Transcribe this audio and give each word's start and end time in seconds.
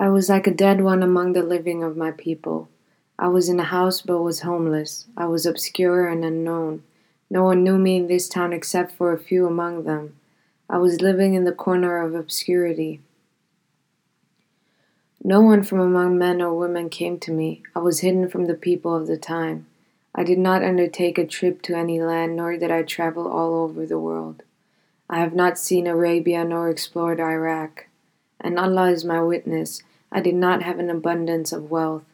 I 0.00 0.08
was 0.08 0.30
like 0.30 0.46
a 0.46 0.50
dead 0.50 0.80
one 0.80 1.02
among 1.02 1.34
the 1.34 1.42
living 1.42 1.84
of 1.84 1.94
my 1.94 2.10
people. 2.10 2.70
I 3.18 3.28
was 3.28 3.50
in 3.50 3.60
a 3.60 3.64
house 3.64 4.00
but 4.00 4.22
was 4.22 4.40
homeless. 4.40 5.04
I 5.14 5.26
was 5.26 5.44
obscure 5.44 6.08
and 6.08 6.24
unknown. 6.24 6.84
No 7.28 7.44
one 7.44 7.62
knew 7.62 7.76
me 7.76 7.98
in 7.98 8.06
this 8.06 8.26
town 8.26 8.54
except 8.54 8.92
for 8.92 9.12
a 9.12 9.18
few 9.18 9.46
among 9.46 9.84
them. 9.84 10.16
I 10.70 10.78
was 10.78 11.02
living 11.02 11.34
in 11.34 11.44
the 11.44 11.52
corner 11.52 11.98
of 11.98 12.14
obscurity. 12.14 13.02
No 15.22 15.42
one 15.42 15.62
from 15.62 15.80
among 15.80 16.16
men 16.16 16.40
or 16.40 16.54
women 16.54 16.88
came 16.88 17.18
to 17.20 17.30
me. 17.30 17.62
I 17.76 17.80
was 17.80 18.00
hidden 18.00 18.30
from 18.30 18.46
the 18.46 18.54
people 18.54 18.96
of 18.96 19.06
the 19.06 19.18
time. 19.18 19.66
I 20.14 20.24
did 20.24 20.38
not 20.38 20.64
undertake 20.64 21.18
a 21.18 21.26
trip 21.26 21.60
to 21.64 21.76
any 21.76 22.00
land, 22.00 22.36
nor 22.36 22.56
did 22.56 22.70
I 22.70 22.84
travel 22.84 23.28
all 23.28 23.52
over 23.52 23.84
the 23.84 23.98
world. 23.98 24.44
I 25.10 25.18
have 25.18 25.34
not 25.34 25.58
seen 25.58 25.86
Arabia 25.86 26.42
nor 26.42 26.70
explored 26.70 27.20
Iraq. 27.20 27.84
And 28.40 28.58
Allah 28.58 28.90
is 28.90 29.04
my 29.04 29.20
witness, 29.20 29.82
I 30.12 30.20
did 30.20 30.34
not 30.34 30.62
have 30.62 30.78
an 30.78 30.90
abundance 30.90 31.52
of 31.52 31.70
wealth. 31.70 32.04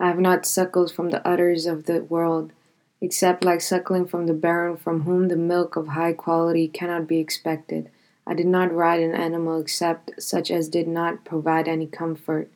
I 0.00 0.08
have 0.08 0.18
not 0.18 0.46
suckled 0.46 0.92
from 0.92 1.10
the 1.10 1.26
udders 1.26 1.66
of 1.66 1.84
the 1.84 2.02
world, 2.04 2.52
except 3.00 3.44
like 3.44 3.60
suckling 3.60 4.06
from 4.06 4.26
the 4.26 4.34
barren 4.34 4.76
from 4.76 5.02
whom 5.02 5.28
the 5.28 5.36
milk 5.36 5.76
of 5.76 5.88
high 5.88 6.12
quality 6.12 6.68
cannot 6.68 7.06
be 7.06 7.18
expected. 7.18 7.90
I 8.26 8.34
did 8.34 8.46
not 8.46 8.74
ride 8.74 9.00
an 9.00 9.14
animal 9.14 9.60
except 9.60 10.22
such 10.22 10.50
as 10.50 10.68
did 10.68 10.86
not 10.86 11.24
provide 11.24 11.68
any 11.68 11.86
comfort. 11.86 12.50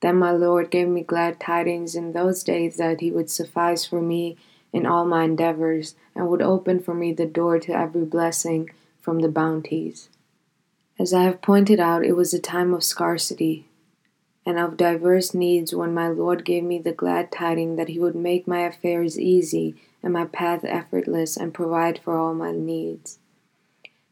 Then 0.00 0.16
my 0.16 0.32
Lord 0.32 0.70
gave 0.70 0.88
me 0.88 1.02
glad 1.02 1.40
tidings 1.40 1.94
in 1.94 2.12
those 2.12 2.42
days 2.42 2.76
that 2.76 3.00
He 3.00 3.10
would 3.10 3.30
suffice 3.30 3.84
for 3.84 4.00
me 4.00 4.36
in 4.72 4.84
all 4.84 5.06
my 5.06 5.24
endeavors, 5.24 5.94
and 6.14 6.28
would 6.28 6.42
open 6.42 6.80
for 6.80 6.92
me 6.92 7.12
the 7.12 7.24
door 7.24 7.58
to 7.58 7.72
every 7.72 8.04
blessing 8.04 8.68
from 9.00 9.20
the 9.20 9.28
bounties. 9.28 10.10
As 10.98 11.12
I 11.12 11.24
have 11.24 11.42
pointed 11.42 11.78
out, 11.78 12.06
it 12.06 12.16
was 12.16 12.32
a 12.32 12.38
time 12.38 12.72
of 12.72 12.82
scarcity 12.82 13.66
and 14.46 14.58
of 14.58 14.78
diverse 14.78 15.34
needs 15.34 15.74
when 15.74 15.92
my 15.92 16.08
Lord 16.08 16.42
gave 16.42 16.64
me 16.64 16.78
the 16.78 16.92
glad 16.92 17.30
tidings 17.30 17.76
that 17.76 17.88
He 17.88 17.98
would 17.98 18.14
make 18.14 18.48
my 18.48 18.60
affairs 18.60 19.20
easy 19.20 19.74
and 20.02 20.14
my 20.14 20.24
path 20.24 20.64
effortless 20.64 21.36
and 21.36 21.52
provide 21.52 21.98
for 21.98 22.16
all 22.16 22.32
my 22.32 22.52
needs. 22.52 23.18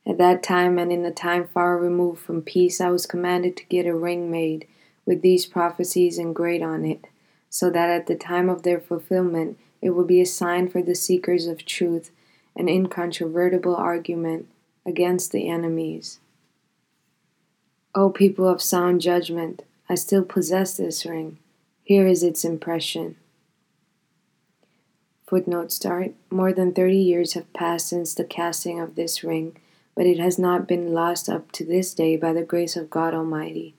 At 0.07 0.19
that 0.19 0.43
time 0.43 0.79
and 0.79 0.93
in 0.93 1.07
a 1.07 1.11
time 1.11 1.49
far 1.49 1.79
removed 1.79 2.21
from 2.21 2.43
peace, 2.43 2.83
I 2.83 2.91
was 2.91 3.07
commanded 3.07 3.57
to 3.57 3.65
get 3.65 3.87
a 3.87 3.95
ring 3.95 4.31
made 4.31 4.67
with 5.07 5.23
these 5.23 5.47
prophecies 5.47 6.19
engraved 6.19 6.65
on 6.65 6.85
it, 6.85 7.07
so 7.49 7.71
that 7.71 7.89
at 7.89 8.07
the 8.07 8.15
time 8.15 8.51
of 8.51 8.63
their 8.63 8.81
fulfillment 8.81 9.59
it 9.81 9.91
would 9.91 10.07
be 10.07 10.21
a 10.21 10.27
sign 10.27 10.69
for 10.69 10.83
the 10.83 10.95
seekers 10.95 11.47
of 11.47 11.65
truth, 11.65 12.11
an 12.55 12.69
incontrovertible 12.69 13.75
argument 13.75 14.49
against 14.85 15.33
the 15.33 15.49
enemies. 15.49 16.21
O 17.95 18.11
people 18.11 18.49
of 18.49 18.63
sound 18.63 19.01
judgment, 19.01 19.63
I 19.89 19.95
still 19.95 20.25
possess 20.25 20.77
this 20.77 21.07
ring. 21.07 21.39
Here 21.83 22.07
is 22.07 22.23
its 22.23 22.45
impression. 22.45 23.17
Footnote 25.27 25.73
start 25.73 26.13
More 26.31 26.53
than 26.53 26.73
30 26.73 26.97
years 26.97 27.33
have 27.35 27.53
passed 27.53 27.89
since 27.89 28.15
the 28.15 28.25
casting 28.25 28.81
of 28.81 28.95
this 28.95 29.23
ring 29.23 29.57
but 29.95 30.07
it 30.07 30.19
has 30.19 30.39
not 30.39 30.67
been 30.67 30.93
lost 30.93 31.29
up 31.29 31.53
to 31.53 31.65
this 31.65 31.95
day 31.95 32.17
by 32.17 32.33
the 32.33 32.43
grace 32.43 32.77
of 32.77 32.91
God 32.91 33.15
Almighty. 33.15 33.75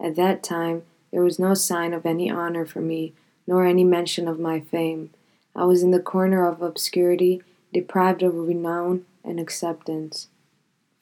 At 0.00 0.16
that 0.16 0.42
time, 0.42 0.82
there 1.10 1.22
was 1.22 1.38
no 1.38 1.54
sign 1.54 1.92
of 1.92 2.06
any 2.06 2.30
honor 2.30 2.64
for 2.64 2.80
me, 2.80 3.14
nor 3.46 3.66
any 3.66 3.84
mention 3.84 4.28
of 4.28 4.38
my 4.38 4.60
fame. 4.60 5.10
I 5.54 5.64
was 5.64 5.82
in 5.82 5.90
the 5.90 6.00
corner 6.00 6.46
of 6.46 6.62
obscurity, 6.62 7.42
deprived 7.72 8.22
of 8.22 8.34
renown 8.34 9.06
and 9.24 9.40
acceptance. 9.40 10.28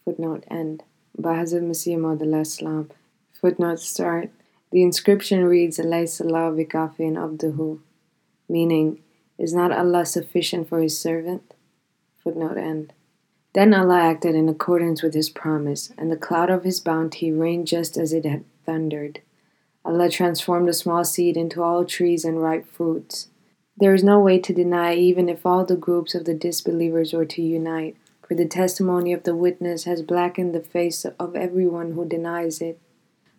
Footnote 0.05 0.45
end. 0.49 0.83
Hazrat 1.23 1.63
Masih 1.63 1.99
Maud 1.99 2.23
Islam. 2.23 2.91
Footnote 3.33 3.81
start. 3.81 4.31
The 4.73 4.83
inscription 4.83 5.45
reads, 5.45 5.79
Abduhu, 7.17 7.79
meaning, 8.49 9.01
Is 9.39 9.55
not 9.55 9.71
Allah 9.71 10.07
sufficient 10.07 10.69
for 10.69 10.81
His 10.81 10.99
servant? 10.99 11.55
Footnote 12.23 12.57
end. 12.57 12.93
Then 13.55 13.73
Allah 13.73 14.01
acted 14.01 14.35
in 14.35 14.49
accordance 14.49 15.03
with 15.03 15.15
His 15.15 15.31
promise, 15.31 15.93
and 15.97 16.11
the 16.11 16.17
cloud 16.17 16.51
of 16.51 16.65
His 16.65 16.81
bounty 16.81 17.31
rained 17.31 17.69
just 17.69 17.97
as 17.97 18.13
it 18.13 18.25
had 18.25 18.45
thundered. 18.67 19.21
Allah 19.85 20.09
transformed 20.09 20.69
a 20.69 20.73
small 20.73 21.05
seed 21.05 21.37
into 21.37 21.63
all 21.63 21.85
trees 21.85 22.25
and 22.25 22.43
ripe 22.43 22.67
fruits. 22.67 23.29
There 23.77 23.95
is 23.95 24.03
no 24.03 24.19
way 24.19 24.39
to 24.41 24.53
deny, 24.53 24.95
even 24.95 25.29
if 25.29 25.47
all 25.47 25.65
the 25.65 25.77
groups 25.77 26.15
of 26.15 26.25
the 26.25 26.35
disbelievers 26.35 27.13
were 27.13 27.27
to 27.27 27.43
unite, 27.43 27.97
for 28.27 28.35
the 28.35 28.47
testimony 28.47 29.13
of 29.13 29.25
the 29.25 29.35
witness 29.35 29.85
has 29.85 30.03
blackened 30.03 30.55
the 30.55 30.61
face 30.61 31.05
of 31.05 31.37
everyone 31.37 31.93
who 31.93 32.09
denies 32.09 32.61
it. 32.61 32.79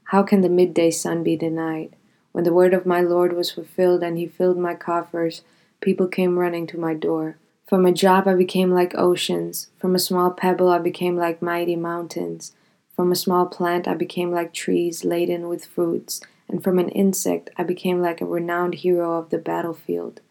How 0.06 0.22
can 0.22 0.42
the 0.42 0.50
midday 0.50 0.92
sun 0.92 1.24
be 1.24 1.36
denied? 1.36 1.96
When 2.32 2.44
the 2.44 2.54
word 2.54 2.74
of 2.74 2.86
my 2.86 3.02
Lord 3.02 3.34
was 3.34 3.52
fulfilled 3.52 4.04
and 4.04 4.18
He 4.18 4.28
filled 4.28 4.58
my 4.58 4.76
coffers, 4.76 5.42
people 5.82 6.08
came 6.08 6.38
running 6.38 6.68
to 6.68 6.78
my 6.78 6.94
door. 6.94 7.38
From 7.66 7.86
a 7.86 7.92
drop 7.92 8.28
I 8.28 8.36
became 8.36 8.72
like 8.72 8.94
oceans. 8.96 9.70
From 9.80 9.96
a 9.96 10.00
small 10.00 10.30
pebble 10.30 10.70
I 10.70 10.78
became 10.78 11.18
like 11.18 11.42
mighty 11.42 11.76
mountains. 11.76 12.54
From 12.96 13.12
a 13.12 13.16
small 13.16 13.48
plant 13.48 13.88
I 13.88 13.96
became 13.96 14.32
like 14.32 14.54
trees 14.54 15.04
laden 15.04 15.48
with 15.48 15.66
fruits. 15.66 16.22
And 16.48 16.64
from 16.64 16.78
an 16.78 16.90
insect 16.90 17.50
I 17.58 17.64
became 17.64 18.02
like 18.02 18.22
a 18.22 18.26
renowned 18.26 18.76
hero 18.76 19.18
of 19.18 19.32
the 19.32 19.40
battlefield. 19.40 20.22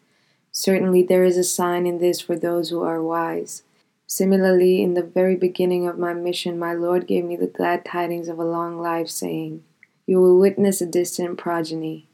Certainly 0.53 1.03
there 1.03 1.25
is 1.25 1.35
a 1.35 1.43
sign 1.43 1.85
in 1.85 1.97
this 1.97 2.21
for 2.21 2.37
those 2.37 2.69
who 2.69 2.81
are 2.81 3.03
wise. 3.03 3.63
Similarly, 4.07 4.81
in 4.83 4.93
the 4.93 5.03
very 5.03 5.35
beginning 5.35 5.87
of 5.87 5.97
my 5.97 6.13
mission, 6.13 6.59
my 6.59 6.73
Lord 6.73 7.07
gave 7.07 7.25
me 7.25 7.35
the 7.35 7.47
glad 7.47 7.83
tidings 7.83 8.27
of 8.27 8.37
a 8.37 8.45
long 8.45 8.79
life, 8.79 9.09
saying, 9.09 9.63
You 10.05 10.21
will 10.21 10.39
witness 10.39 10.79
a 10.81 10.85
distant 10.85 11.37
progeny. 11.37 12.07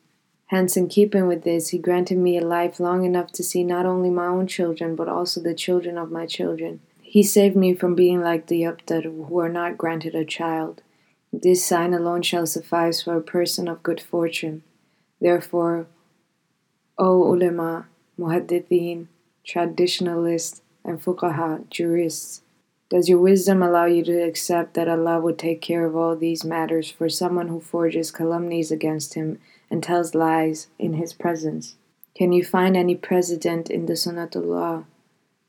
Hence, 0.48 0.76
in 0.76 0.88
keeping 0.88 1.28
with 1.28 1.44
this, 1.44 1.70
he 1.70 1.78
granted 1.78 2.18
me 2.18 2.38
a 2.38 2.46
life 2.46 2.80
long 2.80 3.06
enough 3.06 3.32
to 3.34 3.44
see 3.44 3.64
not 3.64 3.86
only 3.86 4.10
my 4.10 4.26
own 4.26 4.48
children, 4.48 4.96
but 4.96 5.08
also 5.08 5.42
the 5.42 5.54
children 5.54 5.98
of 5.98 6.12
my 6.12 6.26
children. 6.26 6.82
He 7.02 7.24
saved 7.24 7.56
me 7.56 7.74
from 7.74 7.96
being 7.96 8.22
like 8.22 8.48
the 8.48 8.64
Abtar 8.64 9.04
who 9.04 9.40
are 9.40 9.50
not 9.50 9.78
granted 9.78 10.16
a 10.16 10.24
child. 10.24 10.82
This 11.34 11.66
sign 11.66 11.94
alone 11.94 12.22
shall 12.22 12.46
suffice 12.46 13.02
for 13.02 13.16
a 13.16 13.22
person 13.22 13.68
of 13.68 13.84
good 13.84 14.02
fortune. 14.02 14.64
Therefore, 15.20 15.88
O 16.98 17.34
ulema, 17.34 17.88
muhaddithin, 18.20 19.08
traditionalists, 19.46 20.61
and 20.84 21.02
fuqaha, 21.02 21.70
jurists, 21.70 22.42
does 22.90 23.08
your 23.08 23.20
wisdom 23.20 23.64
allow 23.64 23.86
you 23.86 24.04
to 24.04 24.22
accept 24.22 24.74
that 24.74 24.90
Allah 24.90 25.22
would 25.22 25.40
take 25.40 25.62
care 25.62 25.86
of 25.86 25.96
all 25.96 26.16
these 26.16 26.44
matters 26.44 26.92
for 26.92 27.08
someone 27.08 27.48
who 27.48 27.62
forges 27.62 28.12
calumnies 28.12 28.70
against 28.70 29.14
him 29.14 29.40
and 29.70 29.82
tells 29.82 30.14
lies 30.14 30.68
in 30.78 30.96
his 30.96 31.14
presence? 31.14 31.76
Can 32.14 32.34
you 32.34 32.44
find 32.44 32.76
any 32.76 32.96
precedent 32.96 33.70
in 33.70 33.86
the 33.86 33.94
Sunnatullah, 33.94 34.84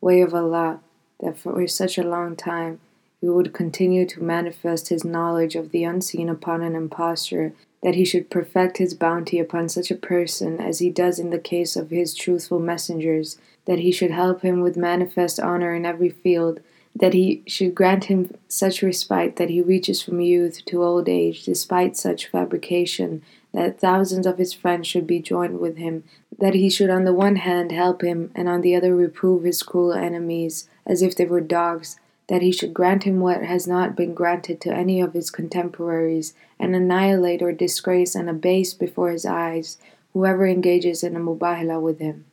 way 0.01 0.21
of 0.21 0.33
Allah, 0.33 0.81
that 1.19 1.37
for 1.37 1.67
such 1.67 1.99
a 1.99 2.05
long 2.05 2.37
time 2.37 2.79
he 3.23 3.29
would 3.29 3.53
continue 3.53 4.05
to 4.05 4.21
manifest 4.21 4.89
his 4.89 5.05
knowledge 5.05 5.55
of 5.55 5.71
the 5.71 5.85
unseen 5.85 6.29
upon 6.29 6.61
an 6.61 6.75
impostor, 6.75 7.53
that 7.81 7.95
he 7.95 8.05
should 8.05 8.29
perfect 8.29 8.79
his 8.79 8.95
bounty 8.95 9.39
upon 9.39 9.69
such 9.69 9.93
a 9.93 9.97
person 9.97 10.61
as 10.61 10.81
he 10.81 10.91
does 10.91 11.21
in 11.21 11.31
the 11.31 11.39
case 11.39 11.77
of 11.77 11.91
his 11.91 12.17
truthful 12.17 12.59
messengers, 12.59 13.39
that 13.65 13.79
he 13.79 13.93
should 13.93 14.11
help 14.11 14.43
him 14.43 14.61
with 14.61 14.77
manifest 14.77 15.39
honor 15.39 15.73
in 15.73 15.87
every 15.87 16.09
field, 16.09 16.59
that 16.97 17.15
he 17.15 17.45
should 17.47 17.77
grant 17.77 18.05
him 18.07 18.35
such 18.49 18.83
respite 18.83 19.37
that 19.37 19.51
he 19.51 19.63
reaches 19.63 20.03
from 20.03 20.21
youth 20.21 20.65
to 20.65 20.83
old 20.83 21.09
age 21.09 21.45
despite 21.45 21.97
such 21.97 22.27
fabrication, 22.27 23.23
that 23.55 23.79
thousands 23.79 24.27
of 24.27 24.39
his 24.39 24.53
friends 24.53 24.89
should 24.89 25.07
be 25.07 25.21
joined 25.21 25.61
with 25.61 25.77
him, 25.77 26.03
that 26.41 26.55
he 26.55 26.69
should 26.69 26.91
on 26.91 27.05
the 27.05 27.15
one 27.15 27.37
hand 27.37 27.71
help 27.71 28.03
him, 28.03 28.33
and 28.35 28.49
on 28.49 28.63
the 28.63 28.75
other 28.75 28.97
reprove 28.97 29.45
his 29.45 29.63
cruel 29.63 29.93
enemies, 29.93 30.69
as 30.85 31.03
if 31.03 31.15
they 31.15 31.25
were 31.25 31.41
dogs, 31.41 32.01
that 32.33 32.41
he 32.41 32.51
should 32.51 32.73
grant 32.73 33.03
him 33.03 33.21
what 33.21 33.43
has 33.43 33.69
not 33.69 33.95
been 33.95 34.15
granted 34.15 34.59
to 34.59 34.73
any 34.73 35.03
of 35.03 35.13
his 35.13 35.31
contemporaries, 35.31 36.33
and 36.59 36.75
annihilate 36.75 37.43
or 37.43 37.53
disgrace 37.53 38.15
and 38.15 38.31
abase 38.31 38.73
before 38.73 39.11
his 39.11 39.27
eyes 39.27 39.77
whoever 40.15 40.47
engages 40.47 41.03
in 41.03 41.15
a 41.15 41.21
mubahala 41.21 41.79
with 41.79 41.99
him. 41.99 42.25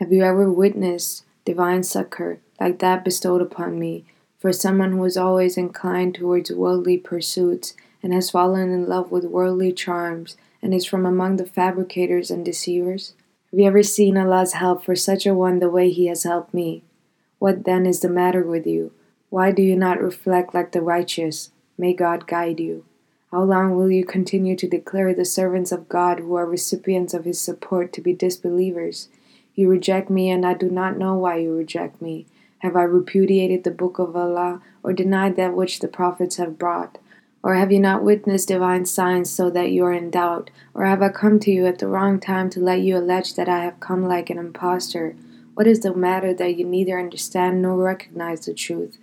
Have 0.00 0.12
you 0.12 0.24
ever 0.24 0.50
witnessed 0.50 1.24
divine 1.44 1.84
succor 1.84 2.40
like 2.58 2.80
that 2.80 3.04
bestowed 3.04 3.40
upon 3.40 3.78
me 3.78 4.04
for 4.40 4.52
someone 4.52 4.90
who 4.90 5.04
is 5.04 5.16
always 5.16 5.56
inclined 5.56 6.16
towards 6.16 6.50
worldly 6.50 6.98
pursuits 6.98 7.74
and 8.02 8.12
has 8.12 8.28
fallen 8.28 8.72
in 8.72 8.88
love 8.88 9.12
with 9.12 9.24
worldly 9.24 9.72
charms 9.72 10.36
and 10.60 10.74
is 10.74 10.84
from 10.84 11.06
among 11.06 11.36
the 11.36 11.46
fabricators 11.46 12.28
and 12.28 12.44
deceivers? 12.44 13.14
Have 13.52 13.60
you 13.60 13.66
ever 13.66 13.84
seen 13.84 14.16
Allah's 14.16 14.54
help 14.54 14.84
for 14.84 14.96
such 14.96 15.26
a 15.26 15.32
one 15.32 15.60
the 15.60 15.70
way 15.70 15.90
He 15.90 16.08
has 16.08 16.24
helped 16.24 16.52
me? 16.52 16.82
What 17.40 17.64
then 17.64 17.86
is 17.86 18.00
the 18.00 18.10
matter 18.10 18.44
with 18.44 18.66
you? 18.66 18.92
Why 19.30 19.50
do 19.50 19.62
you 19.62 19.74
not 19.74 20.02
reflect 20.02 20.52
like 20.52 20.72
the 20.72 20.82
righteous? 20.82 21.52
May 21.78 21.94
God 21.94 22.26
guide 22.26 22.60
you. 22.60 22.84
How 23.30 23.44
long 23.44 23.74
will 23.74 23.90
you 23.90 24.04
continue 24.04 24.54
to 24.56 24.68
declare 24.68 25.14
the 25.14 25.24
servants 25.24 25.72
of 25.72 25.88
God 25.88 26.20
who 26.20 26.34
are 26.34 26.44
recipients 26.44 27.14
of 27.14 27.24
His 27.24 27.40
support 27.40 27.94
to 27.94 28.02
be 28.02 28.12
disbelievers? 28.12 29.08
You 29.54 29.70
reject 29.70 30.10
me, 30.10 30.28
and 30.28 30.44
I 30.44 30.52
do 30.52 30.68
not 30.68 30.98
know 30.98 31.14
why 31.14 31.38
you 31.38 31.56
reject 31.56 32.02
me. 32.02 32.26
Have 32.58 32.76
I 32.76 32.82
repudiated 32.82 33.64
the 33.64 33.70
book 33.70 33.98
of 33.98 34.14
Allah, 34.14 34.60
or 34.82 34.92
denied 34.92 35.36
that 35.36 35.56
which 35.56 35.80
the 35.80 35.88
prophets 35.88 36.36
have 36.36 36.58
brought? 36.58 36.98
Or 37.42 37.54
have 37.54 37.72
you 37.72 37.80
not 37.80 38.04
witnessed 38.04 38.48
divine 38.48 38.84
signs 38.84 39.30
so 39.30 39.48
that 39.48 39.70
you 39.70 39.86
are 39.86 39.94
in 39.94 40.10
doubt? 40.10 40.50
Or 40.74 40.84
have 40.84 41.00
I 41.00 41.08
come 41.08 41.40
to 41.40 41.50
you 41.50 41.64
at 41.64 41.78
the 41.78 41.88
wrong 41.88 42.20
time 42.20 42.50
to 42.50 42.60
let 42.60 42.82
you 42.82 42.98
allege 42.98 43.34
that 43.36 43.48
I 43.48 43.64
have 43.64 43.80
come 43.80 44.06
like 44.06 44.28
an 44.28 44.36
impostor? 44.36 45.16
What 45.60 45.66
is 45.66 45.80
the 45.80 45.94
matter 45.94 46.32
that 46.32 46.56
you 46.56 46.64
neither 46.64 46.98
understand 46.98 47.60
nor 47.60 47.76
recognize 47.76 48.46
the 48.46 48.54
truth? 48.54 48.96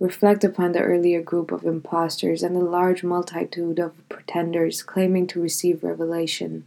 Reflect 0.00 0.44
upon 0.44 0.72
the 0.72 0.80
earlier 0.80 1.20
group 1.20 1.52
of 1.52 1.66
impostors 1.66 2.42
and 2.42 2.56
the 2.56 2.60
large 2.60 3.04
multitude 3.04 3.78
of 3.78 4.08
pretenders 4.08 4.82
claiming 4.82 5.26
to 5.26 5.42
receive 5.42 5.84
revelation. 5.84 6.64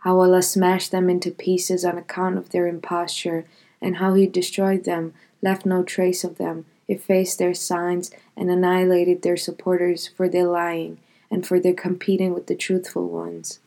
How 0.00 0.20
Allah 0.20 0.42
smashed 0.42 0.90
them 0.90 1.08
into 1.08 1.30
pieces 1.30 1.86
on 1.86 1.96
account 1.96 2.36
of 2.36 2.50
their 2.50 2.66
imposture, 2.66 3.46
and 3.80 3.96
how 3.96 4.12
He 4.12 4.26
destroyed 4.26 4.84
them, 4.84 5.14
left 5.40 5.64
no 5.64 5.82
trace 5.82 6.22
of 6.22 6.36
them 6.36 6.66
effaced 6.86 7.38
their 7.38 7.54
signs, 7.54 8.10
and 8.36 8.50
annihilated 8.50 9.22
their 9.22 9.38
supporters 9.38 10.06
for 10.06 10.28
their 10.28 10.46
lying 10.46 10.98
and 11.30 11.46
for 11.46 11.58
their 11.58 11.72
competing 11.72 12.34
with 12.34 12.46
the 12.46 12.54
truthful 12.54 13.08
ones. 13.08 13.60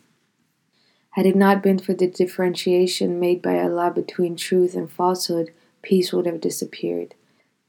Had 1.11 1.25
it 1.25 1.35
not 1.35 1.61
been 1.61 1.77
for 1.77 1.93
the 1.93 2.07
differentiation 2.07 3.19
made 3.19 3.41
by 3.41 3.59
Allah 3.59 3.91
between 3.93 4.35
truth 4.35 4.75
and 4.75 4.89
falsehood, 4.89 5.51
peace 5.81 6.13
would 6.13 6.25
have 6.25 6.39
disappeared. 6.39 7.15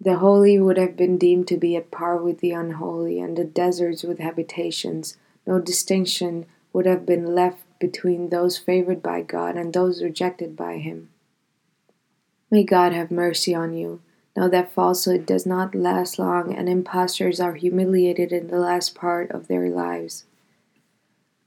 The 0.01 0.19
holy 0.19 0.59
would 0.59 0.79
have 0.79 0.97
been 0.97 1.19
deemed 1.19 1.49
to 1.49 1.57
be 1.57 1.77
at 1.77 1.91
par 1.91 2.17
with 2.17 2.39
the 2.39 2.53
unholy, 2.53 3.21
and 3.21 3.37
the 3.37 3.45
deserts 3.45 4.03
with 4.03 4.19
habitations. 4.19 5.17
No 5.47 5.61
distinction 5.61 6.47
would 6.73 6.87
have 6.87 7.05
been 7.05 7.35
left 7.35 7.65
between 7.79 8.29
those 8.29 8.59
favored 8.59 9.03
by 9.03 9.23
God 9.23 9.57
and 9.57 9.73
those 9.73 10.03
rejected 10.03 10.57
by 10.57 10.79
Him. 10.79 11.11
May 12.51 12.65
God 12.65 12.93
have 12.93 13.11
mercy 13.11 13.55
on 13.55 13.75
you. 13.75 14.01
Know 14.37 14.49
that 14.49 14.73
falsehood 14.73 15.27
does 15.27 15.47
not 15.47 15.75
last 15.75 16.19
long, 16.19 16.55
and 16.55 16.69
impostors 16.69 17.41
are 17.41 17.55
humiliated 17.55 18.33
in 18.33 18.49
the 18.49 18.59
last 18.59 18.95
part 18.95 19.31
of 19.31 19.49
their 19.49 19.69
lives. 19.69 20.25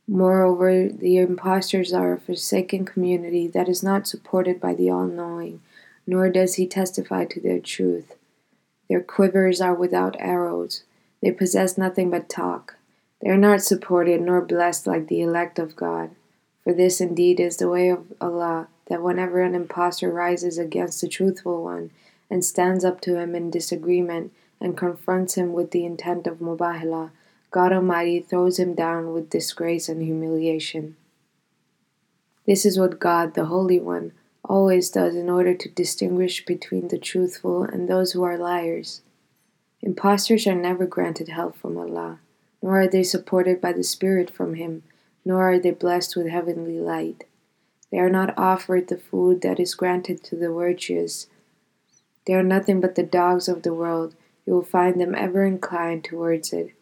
Moreover, 0.08 0.88
the 0.88 1.18
impostors 1.18 1.92
are 1.92 2.14
a 2.14 2.20
forsaken 2.20 2.86
community 2.86 3.48
that 3.48 3.68
is 3.68 3.82
not 3.82 4.08
supported 4.08 4.62
by 4.62 4.76
the 4.76 4.90
All 4.90 5.08
Knowing, 5.08 5.62
nor 6.06 6.30
does 6.30 6.56
He 6.56 6.68
testify 6.68 7.26
to 7.26 7.40
their 7.40 7.60
truth. 7.60 8.16
Their 8.88 9.02
quivers 9.02 9.62
are 9.62 9.74
without 9.74 10.16
arrows. 10.20 10.84
They 11.22 11.32
possess 11.32 11.78
nothing 11.78 12.12
but 12.12 12.30
talk. 12.30 12.76
They 13.22 13.30
are 13.30 13.38
not 13.38 13.64
supported 13.64 14.22
nor 14.22 14.42
blessed 14.42 14.86
like 14.86 15.08
the 15.08 15.22
elect 15.22 15.58
of 15.58 15.76
God. 15.76 16.12
For 16.64 16.74
this 16.74 17.02
indeed 17.02 17.40
is 17.40 17.58
the 17.58 17.70
way 17.70 17.90
of 17.90 18.14
Allah, 18.22 18.68
that 18.88 19.02
whenever 19.02 19.42
an 19.42 19.56
impostor 19.56 20.12
rises 20.12 20.60
against 20.60 21.02
the 21.02 21.08
truthful 21.08 21.64
one, 21.64 21.90
and 22.30 22.46
stands 22.46 22.86
up 22.86 23.02
to 23.02 23.18
him 23.18 23.36
in 23.36 23.50
disagreement 23.50 24.32
and 24.60 24.78
confronts 24.78 25.36
him 25.36 25.54
with 25.54 25.72
the 25.72 25.86
intent 25.86 26.28
of 26.28 26.40
mubahala, 26.40 27.12
God 27.56 27.72
Almighty 27.72 28.20
throws 28.20 28.60
him 28.60 28.74
down 28.76 29.14
with 29.14 29.30
disgrace 29.30 29.88
and 29.88 30.02
humiliation. 30.02 30.98
This 32.46 32.66
is 32.66 32.78
what 32.78 33.00
God, 33.00 33.34
the 33.34 33.46
Holy 33.46 33.80
One, 33.80 34.12
always 34.44 34.90
does 34.90 35.16
in 35.16 35.30
order 35.30 35.54
to 35.54 35.70
distinguish 35.70 36.44
between 36.44 36.90
the 36.90 36.98
truthful 36.98 37.64
and 37.64 37.88
those 37.88 38.12
who 38.12 38.24
are 38.24 38.38
liars. 38.38 39.04
Impostors 39.82 40.46
are 40.46 40.54
never 40.54 40.86
granted 40.86 41.30
help 41.30 41.56
from 41.56 41.78
Allah, 41.78 42.20
nor 42.62 42.82
are 42.82 42.90
they 42.90 43.04
supported 43.04 43.62
by 43.62 43.72
the 43.72 43.86
Spirit 43.86 44.30
from 44.30 44.56
Him, 44.56 44.84
nor 45.24 45.50
are 45.50 45.58
they 45.58 45.72
blessed 45.72 46.18
with 46.18 46.28
heavenly 46.28 46.82
light. 46.82 47.24
They 47.90 48.00
are 48.00 48.10
not 48.10 48.38
offered 48.38 48.90
the 48.90 48.98
food 48.98 49.42
that 49.44 49.62
is 49.62 49.76
granted 49.76 50.26
to 50.26 50.36
the 50.36 50.52
virtuous, 50.52 51.28
they 52.28 52.34
are 52.34 52.44
nothing 52.44 52.82
but 52.82 52.96
the 52.96 53.04
dogs 53.04 53.48
of 53.48 53.64
the 53.64 53.74
world. 53.74 54.14
You 54.46 54.52
will 54.52 54.66
find 54.66 55.00
them 55.00 55.16
ever 55.16 55.46
inclined 55.46 56.04
towards 56.04 56.52
it. 56.52 56.75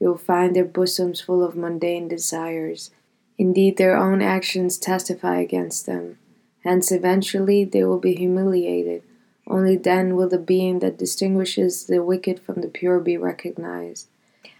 You 0.00 0.08
will 0.08 0.18
find 0.18 0.56
their 0.56 0.64
bosoms 0.64 1.20
full 1.20 1.44
of 1.44 1.54
mundane 1.54 2.08
desires. 2.08 2.90
Indeed, 3.38 3.76
their 3.76 3.96
own 3.96 4.22
actions 4.22 4.78
testify 4.78 5.38
against 5.40 5.86
them. 5.86 6.18
Hence, 6.64 6.90
eventually, 6.90 7.64
they 7.64 7.84
will 7.84 7.98
be 7.98 8.14
humiliated. 8.14 9.02
Only 9.46 9.76
then 9.76 10.16
will 10.16 10.28
the 10.28 10.38
being 10.38 10.78
that 10.80 10.98
distinguishes 10.98 11.86
the 11.86 12.02
wicked 12.02 12.40
from 12.40 12.60
the 12.60 12.68
pure 12.68 13.00
be 13.00 13.16
recognized. 13.16 14.08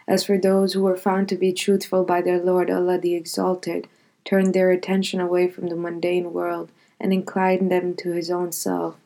As 0.07 0.25
for 0.25 0.39
those 0.39 0.73
who 0.73 0.83
were 0.83 0.97
found 0.97 1.29
to 1.29 1.37
be 1.37 1.53
truthful 1.53 2.05
by 2.05 2.23
their 2.23 2.43
Lord 2.43 2.71
Allah 2.71 2.99
the 2.99 3.15
Exalted, 3.15 3.87
turned 4.25 4.55
their 4.55 4.71
attention 4.71 5.21
away 5.21 5.49
from 5.49 5.69
the 5.69 5.77
mundane 5.77 6.33
world 6.33 6.71
and 7.01 7.13
inclined 7.13 7.71
them 7.71 7.95
to 7.97 8.13
His 8.13 8.31
own 8.31 8.53
self. 8.53 8.97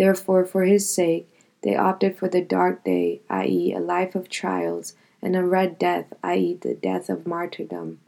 Therefore, 0.00 0.46
for 0.46 0.64
his 0.64 0.88
sake, 0.92 1.28
they 1.62 1.76
opted 1.76 2.16
for 2.16 2.26
the 2.26 2.40
dark 2.40 2.84
day, 2.84 3.20
i.e., 3.28 3.74
a 3.74 3.80
life 3.80 4.14
of 4.14 4.30
trials, 4.30 4.94
and 5.22 5.36
a 5.36 5.44
red 5.44 5.78
death, 5.78 6.12
i.e., 6.22 6.58
the 6.60 6.74
death 6.74 7.08
of 7.08 7.26
martyrdom. 7.26 8.00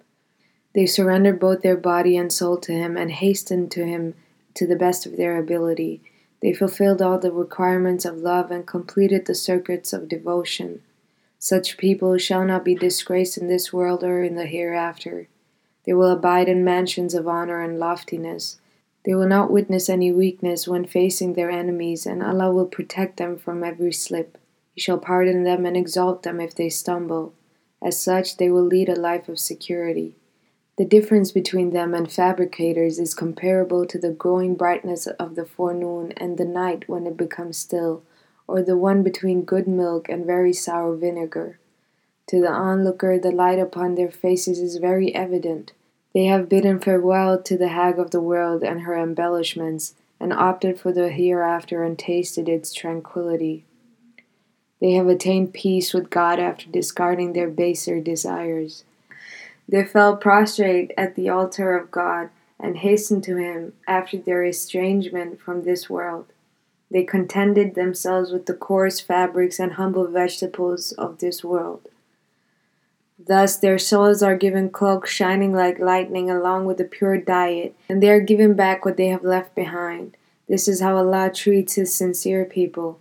They 0.75 0.87
surrendered 0.87 1.39
both 1.39 1.63
their 1.63 1.77
body 1.77 2.17
and 2.17 2.33
soul 2.33 2.57
to 2.59 2.73
him 2.73 2.97
and 2.97 3.11
hastened 3.11 3.71
to 3.73 3.85
him 3.85 4.15
to 4.55 4.67
the 4.67 4.77
best 4.77 5.07
of 5.07 5.17
their 5.17 5.39
ability. 5.39 6.03
They 6.41 6.53
fulfilled 6.53 7.03
all 7.03 7.19
the 7.19 7.33
requirements 7.33 8.05
of 8.05 8.17
love 8.17 8.51
and 8.51 8.67
completed 8.67 9.27
the 9.27 9.35
circuits 9.35 9.93
of 9.93 10.09
devotion. 10.09 10.83
Such 11.39 11.77
people 11.77 12.19
shall 12.19 12.45
not 12.45 12.65
be 12.65 12.75
disgraced 12.75 13.37
in 13.37 13.49
this 13.49 13.73
world 13.73 14.03
or 14.03 14.23
in 14.23 14.37
the 14.37 14.47
hereafter. 14.47 15.29
They 15.85 15.93
will 15.93 16.11
abide 16.11 16.49
in 16.49 16.65
mansions 16.65 17.15
of 17.15 17.27
honor 17.27 17.61
and 17.61 17.79
loftiness. 17.79 18.59
They 19.05 19.15
will 19.15 19.27
not 19.27 19.51
witness 19.51 19.89
any 19.89 20.13
weakness 20.13 20.69
when 20.69 20.85
facing 20.85 21.35
their 21.35 21.51
enemies, 21.51 22.07
and 22.07 22.23
Allah 22.23 22.53
will 22.53 22.67
protect 22.67 23.17
them 23.17 23.37
from 23.37 23.65
every 23.65 23.93
slip. 23.93 24.39
He 24.75 24.81
shall 24.81 24.99
pardon 24.99 25.45
them 25.45 25.67
and 25.67 25.77
exalt 25.77 26.23
them 26.23 26.41
if 26.41 26.55
they 26.55 26.69
stumble. 26.69 27.35
As 27.83 28.01
such, 28.01 28.37
they 28.37 28.51
will 28.51 28.65
lead 28.65 28.89
a 28.89 28.95
life 28.95 29.29
of 29.29 29.39
security. 29.39 30.17
The 30.79 30.85
difference 30.87 31.33
between 31.33 31.71
them 31.71 31.93
and 31.93 32.11
fabricators 32.11 32.99
is 32.99 33.15
comparable 33.15 33.85
to 33.87 33.99
the 33.99 34.11
growing 34.11 34.55
brightness 34.55 35.07
of 35.07 35.35
the 35.35 35.45
forenoon 35.45 36.13
and 36.17 36.39
the 36.39 36.47
night 36.47 36.89
when 36.89 37.07
it 37.07 37.17
becomes 37.17 37.59
still, 37.59 38.03
or 38.49 38.63
the 38.63 38.77
one 38.77 39.03
between 39.03 39.45
good 39.45 39.69
milk 39.69 40.09
and 40.09 40.25
very 40.25 40.53
sour 40.53 40.97
vinegar. 40.97 41.59
To 42.29 42.41
the 42.41 42.51
onlooker, 42.51 43.19
the 43.19 43.31
light 43.31 43.59
upon 43.59 43.95
their 43.95 44.11
faces 44.11 44.59
is 44.59 44.77
very 44.79 45.15
evident. 45.15 45.73
They 46.15 46.25
have 46.25 46.49
bidden 46.49 46.79
farewell 46.79 47.43
to 47.43 47.59
the 47.59 47.69
hag 47.69 47.99
of 47.99 48.11
the 48.11 48.21
world 48.21 48.63
and 48.63 48.83
her 48.83 48.97
embellishments, 48.97 49.95
and 50.19 50.33
opted 50.33 50.81
for 50.81 50.93
the 50.93 51.11
hereafter 51.11 51.83
and 51.83 51.99
tasted 51.99 52.49
its 52.49 52.73
tranquillity. 52.73 53.65
They 54.83 54.95
have 54.95 55.07
attained 55.07 55.55
peace 55.55 55.95
with 55.95 56.11
God 56.11 56.41
after 56.41 56.69
discarding 56.69 57.35
their 57.35 57.49
baser 57.49 58.01
desires. 58.01 58.83
They 59.69 59.85
fell 59.85 60.17
prostrate 60.17 60.91
at 60.99 61.15
the 61.15 61.29
altar 61.29 61.77
of 61.77 61.93
God 61.93 62.31
and 62.59 62.79
hastened 62.79 63.23
to 63.25 63.37
Him 63.37 63.75
after 63.87 64.19
their 64.19 64.45
estrangement 64.45 65.41
from 65.41 65.63
this 65.63 65.89
world. 65.89 66.27
They 66.91 67.05
contented 67.05 67.77
themselves 67.77 68.33
with 68.33 68.47
the 68.47 68.55
coarse 68.55 68.99
fabrics 68.99 69.61
and 69.61 69.75
humble 69.75 70.09
vegetables 70.09 70.91
of 70.91 71.19
this 71.19 71.45
world. 71.45 71.89
Thus, 73.25 73.57
their 73.57 73.79
souls 73.79 74.21
are 74.21 74.37
given 74.37 74.69
cloaks 74.69 75.11
shining 75.11 75.55
like 75.55 75.79
lightning 75.79 76.29
along 76.29 76.65
with 76.65 76.81
a 76.81 76.85
pure 76.85 77.19
diet, 77.19 77.77
and 77.89 78.03
they 78.03 78.11
are 78.11 78.21
given 78.21 78.55
back 78.55 78.85
what 78.85 78.97
they 78.97 79.07
have 79.07 79.23
left 79.23 79.55
behind. 79.55 80.17
This 80.49 80.67
is 80.67 80.81
how 80.81 80.97
Allah 80.97 81.31
treats 81.33 81.75
His 81.75 81.95
sincere 81.95 82.45
people. 82.45 82.99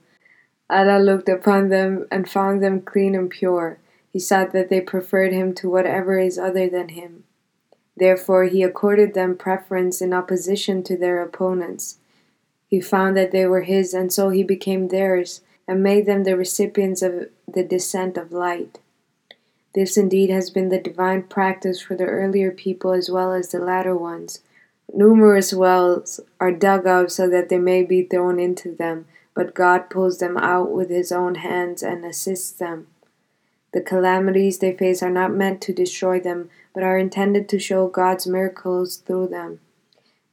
Allah 0.71 0.99
looked 0.99 1.29
upon 1.29 1.69
them 1.69 2.07
and 2.09 2.29
found 2.29 2.63
them 2.63 2.81
clean 2.81 3.13
and 3.13 3.29
pure. 3.29 3.77
He 4.11 4.19
saw 4.19 4.45
that 4.45 4.69
they 4.69 4.81
preferred 4.81 5.33
Him 5.33 5.53
to 5.55 5.69
whatever 5.69 6.17
is 6.17 6.39
other 6.39 6.69
than 6.69 6.89
Him. 6.89 7.25
Therefore, 7.97 8.45
He 8.45 8.63
accorded 8.63 9.13
them 9.13 9.35
preference 9.35 10.01
in 10.01 10.13
opposition 10.13 10.81
to 10.83 10.97
their 10.97 11.21
opponents. 11.21 11.97
He 12.67 12.79
found 12.79 13.17
that 13.17 13.31
they 13.31 13.45
were 13.45 13.61
His, 13.61 13.93
and 13.93 14.11
so 14.11 14.29
He 14.29 14.43
became 14.43 14.87
theirs, 14.87 15.41
and 15.67 15.83
made 15.83 16.05
them 16.05 16.23
the 16.23 16.37
recipients 16.37 17.01
of 17.01 17.29
the 17.47 17.63
descent 17.63 18.17
of 18.17 18.31
light. 18.31 18.79
This 19.73 19.97
indeed 19.97 20.29
has 20.29 20.49
been 20.49 20.69
the 20.69 20.79
divine 20.79 21.23
practice 21.23 21.81
for 21.81 21.95
the 21.95 22.05
earlier 22.05 22.51
people 22.51 22.91
as 22.91 23.09
well 23.09 23.33
as 23.33 23.49
the 23.49 23.59
latter 23.59 23.95
ones. 23.95 24.41
Numerous 24.93 25.53
wells 25.53 26.19
are 26.39 26.51
dug 26.51 26.85
up 26.85 27.09
so 27.09 27.29
that 27.29 27.47
they 27.49 27.57
may 27.57 27.83
be 27.83 28.03
thrown 28.03 28.39
into 28.39 28.75
them, 28.75 29.05
but 29.33 29.53
God 29.53 29.89
pulls 29.89 30.19
them 30.19 30.38
out 30.38 30.71
with 30.71 30.89
His 30.89 31.11
own 31.11 31.35
hands 31.35 31.81
and 31.83 32.05
assists 32.05 32.51
them. 32.51 32.88
The 33.73 33.81
calamities 33.81 34.59
they 34.59 34.75
face 34.75 35.01
are 35.01 35.09
not 35.09 35.33
meant 35.33 35.61
to 35.61 35.73
destroy 35.73 36.19
them, 36.19 36.50
but 36.73 36.83
are 36.83 36.97
intended 36.97 37.47
to 37.50 37.59
show 37.59 37.88
God's 37.88 38.27
miracles 38.27 38.97
through 38.97 39.27
them. 39.27 39.59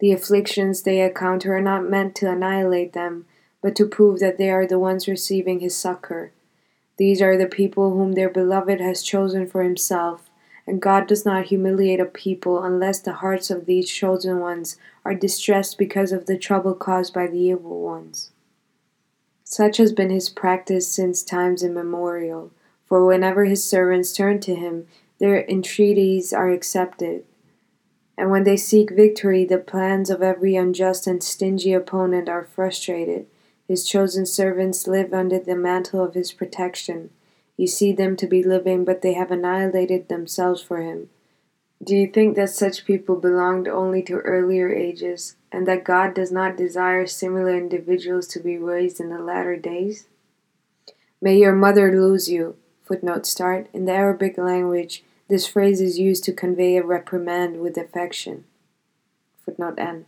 The 0.01 0.13
afflictions 0.13 0.83
they 0.83 1.01
encounter 1.01 1.57
are 1.57 1.61
not 1.61 1.89
meant 1.89 2.15
to 2.17 2.31
annihilate 2.31 2.93
them, 2.93 3.27
but 3.63 3.77
to 3.77 3.87
prove 3.87 4.21
that 4.21 4.39
they 4.39 4.51
are 4.51 4.67
the 4.67 4.79
ones 4.79 5.09
receiving 5.09 5.61
His 5.61 5.77
succor. 5.77 6.33
These 6.99 7.23
are 7.23 7.37
the 7.37 7.47
people 7.47 7.93
whom 7.93 8.13
their 8.13 8.29
beloved 8.29 8.81
has 8.81 9.03
chosen 9.03 9.47
for 9.47 9.63
himself, 9.63 10.29
and 10.67 10.83
God 10.83 11.07
does 11.07 11.25
not 11.25 11.47
humiliate 11.47 12.01
a 12.01 12.05
people 12.05 12.63
unless 12.63 12.99
the 12.99 13.15
hearts 13.15 13.51
of 13.51 13.67
these 13.67 13.89
chosen 13.89 14.41
ones 14.41 14.77
are 15.05 15.15
distressed 15.15 15.79
because 15.79 16.11
of 16.11 16.27
the 16.27 16.37
trouble 16.37 16.75
caused 16.75 17.15
by 17.15 17.29
the 17.29 17.39
evil 17.39 17.81
ones. 17.83 18.33
Such 19.51 19.79
has 19.79 19.95
been 19.95 20.11
his 20.11 20.29
practice 20.29 20.87
since 20.87 21.23
times 21.23 21.63
immemorial, 21.63 22.51
For 22.85 23.07
whenever 23.07 23.47
his 23.47 23.65
servants 23.65 24.13
turn 24.13 24.41
to 24.41 24.55
him, 24.55 24.87
their 25.19 25.43
entreaties 25.49 26.35
are 26.35 26.51
accepted. 26.51 27.25
And 28.19 28.31
when 28.31 28.45
they 28.45 28.59
seek 28.59 28.91
victory, 28.91 29.47
the 29.47 29.57
plans 29.57 30.11
of 30.11 30.23
every 30.23 30.55
unjust 30.55 31.07
and 31.07 31.23
stingy 31.23 31.73
opponent 31.73 32.29
are 32.29 32.45
frustrated. 32.45 33.27
His 33.67 33.87
chosen 33.87 34.27
servants 34.27 34.87
live 34.87 35.15
under 35.15 35.39
the 35.39 35.57
mantle 35.57 36.05
of 36.05 36.13
his 36.13 36.31
protection. 36.31 37.09
You 37.57 37.69
see 37.69 37.93
them 37.93 38.17
to 38.17 38.27
be 38.27 38.43
living, 38.43 38.85
but 38.85 39.01
they 39.01 39.15
have 39.15 39.31
annihilated 39.31 40.09
themselves 40.09 40.61
for 40.61 40.83
him. 40.83 41.09
Do 41.83 41.95
you 41.95 42.09
think 42.09 42.35
that 42.37 42.51
such 42.51 42.85
people 42.85 43.17
belonged 43.17 43.69
only 43.69 44.03
to 44.03 44.15
earlier 44.15 44.69
ages, 44.69 45.37
and 45.53 45.67
that 45.67 45.85
God 45.85 46.13
does 46.13 46.33
not 46.33 46.57
desire 46.57 47.07
similar 47.07 47.57
individuals 47.57 48.27
to 48.29 48.41
be 48.41 48.59
raised 48.59 49.01
in 49.01 49.11
the 49.11 49.19
latter 49.19 49.57
days? 49.57 50.07
May 51.21 51.39
your 51.39 51.55
mother 51.55 51.93
lose 51.93 52.29
you. 52.29 52.57
Footnote 52.85 53.27
start. 53.27 53.69
In 53.73 53.85
the 53.85 53.93
Arabic 53.93 54.37
language, 54.39 55.05
this 55.29 55.47
phrase 55.47 55.81
is 55.81 55.99
used 55.99 56.25
to 56.25 56.33
convey 56.33 56.77
a 56.77 56.83
reprimand 56.83 57.61
with 57.61 57.77
affection. 57.77 58.45
Footnote 59.45 59.79
end. 59.79 60.07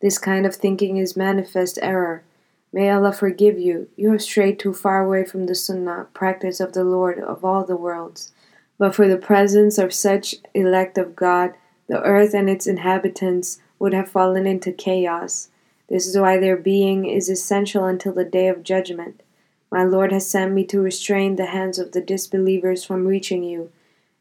This 0.00 0.18
kind 0.18 0.44
of 0.44 0.54
thinking 0.54 0.98
is 0.98 1.16
manifest 1.16 1.78
error. 1.80 2.24
May 2.72 2.90
Allah 2.90 3.12
forgive 3.12 3.58
you. 3.58 3.88
You 3.96 4.12
have 4.12 4.22
strayed 4.22 4.58
too 4.58 4.74
far 4.74 5.04
away 5.04 5.24
from 5.24 5.46
the 5.46 5.54
Sunnah, 5.54 6.08
practice 6.12 6.60
of 6.60 6.74
the 6.74 6.84
Lord 6.84 7.18
of 7.18 7.44
all 7.44 7.64
the 7.64 7.76
worlds. 7.76 8.32
But 8.78 8.94
for 8.94 9.08
the 9.08 9.16
presence 9.16 9.78
of 9.78 9.94
such 9.94 10.36
elect 10.54 10.98
of 10.98 11.16
God, 11.16 11.54
the 11.88 12.02
earth 12.02 12.34
and 12.34 12.50
its 12.50 12.66
inhabitants 12.66 13.60
would 13.78 13.94
have 13.94 14.10
fallen 14.10 14.46
into 14.46 14.72
chaos. 14.72 15.48
This 15.88 16.06
is 16.06 16.18
why 16.18 16.38
their 16.38 16.56
being 16.56 17.06
is 17.06 17.28
essential 17.28 17.84
until 17.84 18.12
the 18.12 18.24
day 18.24 18.48
of 18.48 18.62
judgment. 18.62 19.22
My 19.70 19.84
Lord 19.84 20.12
has 20.12 20.28
sent 20.28 20.52
me 20.52 20.64
to 20.66 20.80
restrain 20.80 21.36
the 21.36 21.46
hands 21.46 21.78
of 21.78 21.92
the 21.92 22.00
disbelievers 22.00 22.84
from 22.84 23.06
reaching 23.06 23.42
you, 23.44 23.70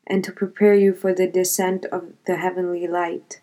and 0.07 0.24
to 0.24 0.31
prepare 0.31 0.75
you 0.75 0.93
for 0.93 1.13
the 1.13 1.27
descent 1.27 1.85
of 1.85 2.13
the 2.25 2.38
heavenly 2.38 2.88
light. 2.88 3.41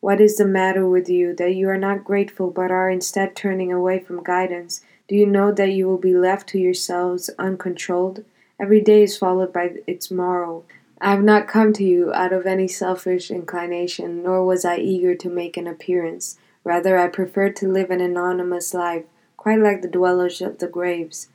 What 0.00 0.20
is 0.20 0.36
the 0.36 0.44
matter 0.44 0.88
with 0.88 1.08
you 1.08 1.34
that 1.36 1.54
you 1.54 1.68
are 1.68 1.78
not 1.78 2.04
grateful 2.04 2.50
but 2.50 2.70
are 2.70 2.90
instead 2.90 3.36
turning 3.36 3.72
away 3.72 4.00
from 4.00 4.22
guidance? 4.22 4.82
Do 5.08 5.14
you 5.14 5.26
know 5.26 5.52
that 5.52 5.72
you 5.72 5.86
will 5.86 5.98
be 5.98 6.14
left 6.14 6.48
to 6.48 6.58
yourselves 6.58 7.30
uncontrolled? 7.38 8.24
Every 8.62 8.80
day 8.80 9.02
is 9.02 9.18
followed 9.18 9.52
by 9.52 9.78
its 9.88 10.08
morrow. 10.08 10.62
I 11.00 11.10
have 11.10 11.24
not 11.24 11.48
come 11.48 11.72
to 11.72 11.82
you 11.82 12.12
out 12.14 12.32
of 12.32 12.46
any 12.46 12.68
selfish 12.68 13.28
inclination, 13.28 14.22
nor 14.22 14.44
was 14.44 14.64
I 14.64 14.76
eager 14.76 15.16
to 15.16 15.28
make 15.28 15.56
an 15.56 15.66
appearance. 15.66 16.38
Rather, 16.62 16.96
I 16.96 17.08
preferred 17.08 17.56
to 17.56 17.66
live 17.66 17.90
an 17.90 18.00
anonymous 18.00 18.72
life, 18.72 19.02
quite 19.36 19.58
like 19.58 19.82
the 19.82 19.88
dwellers 19.88 20.40
of 20.40 20.58
the 20.58 20.68
graves. 20.68 21.26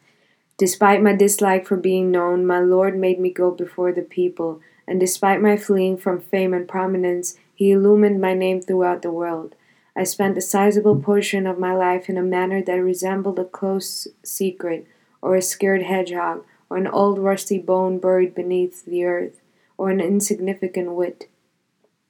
Despite 0.58 1.04
my 1.04 1.14
dislike 1.14 1.68
for 1.68 1.76
being 1.76 2.12
known, 2.12 2.46
my 2.46 2.62
Lord 2.62 2.98
made 2.98 3.20
me 3.20 3.30
go 3.30 3.52
before 3.52 3.92
the 3.92 4.04
people, 4.04 4.62
and 4.88 4.98
despite 4.98 5.42
my 5.42 5.58
fleeing 5.58 5.98
from 5.98 6.22
fame 6.22 6.54
and 6.54 6.66
prominence, 6.66 7.38
He 7.54 7.72
illumined 7.72 8.22
my 8.22 8.36
name 8.36 8.62
throughout 8.62 9.02
the 9.02 9.12
world. 9.12 9.54
I 9.98 10.06
spent 10.06 10.38
a 10.38 10.42
sizable 10.42 10.96
portion 10.96 11.46
of 11.46 11.60
my 11.60 11.76
life 11.76 12.08
in 12.08 12.18
a 12.18 12.22
manner 12.22 12.64
that 12.64 12.76
resembled 12.76 13.38
a 13.38 13.44
close 13.44 14.08
secret, 14.24 14.88
or 15.22 15.36
a 15.36 15.42
scared 15.42 15.82
hedgehog, 15.84 16.46
or 16.70 16.78
an 16.78 16.88
old 16.88 17.20
rusty 17.20 17.58
bone 17.58 18.00
buried 18.00 18.36
beneath 18.36 18.86
the 18.86 19.04
earth, 19.06 19.42
or 19.78 19.90
an 19.90 20.00
insignificant 20.00 20.92
whit. 20.94 21.28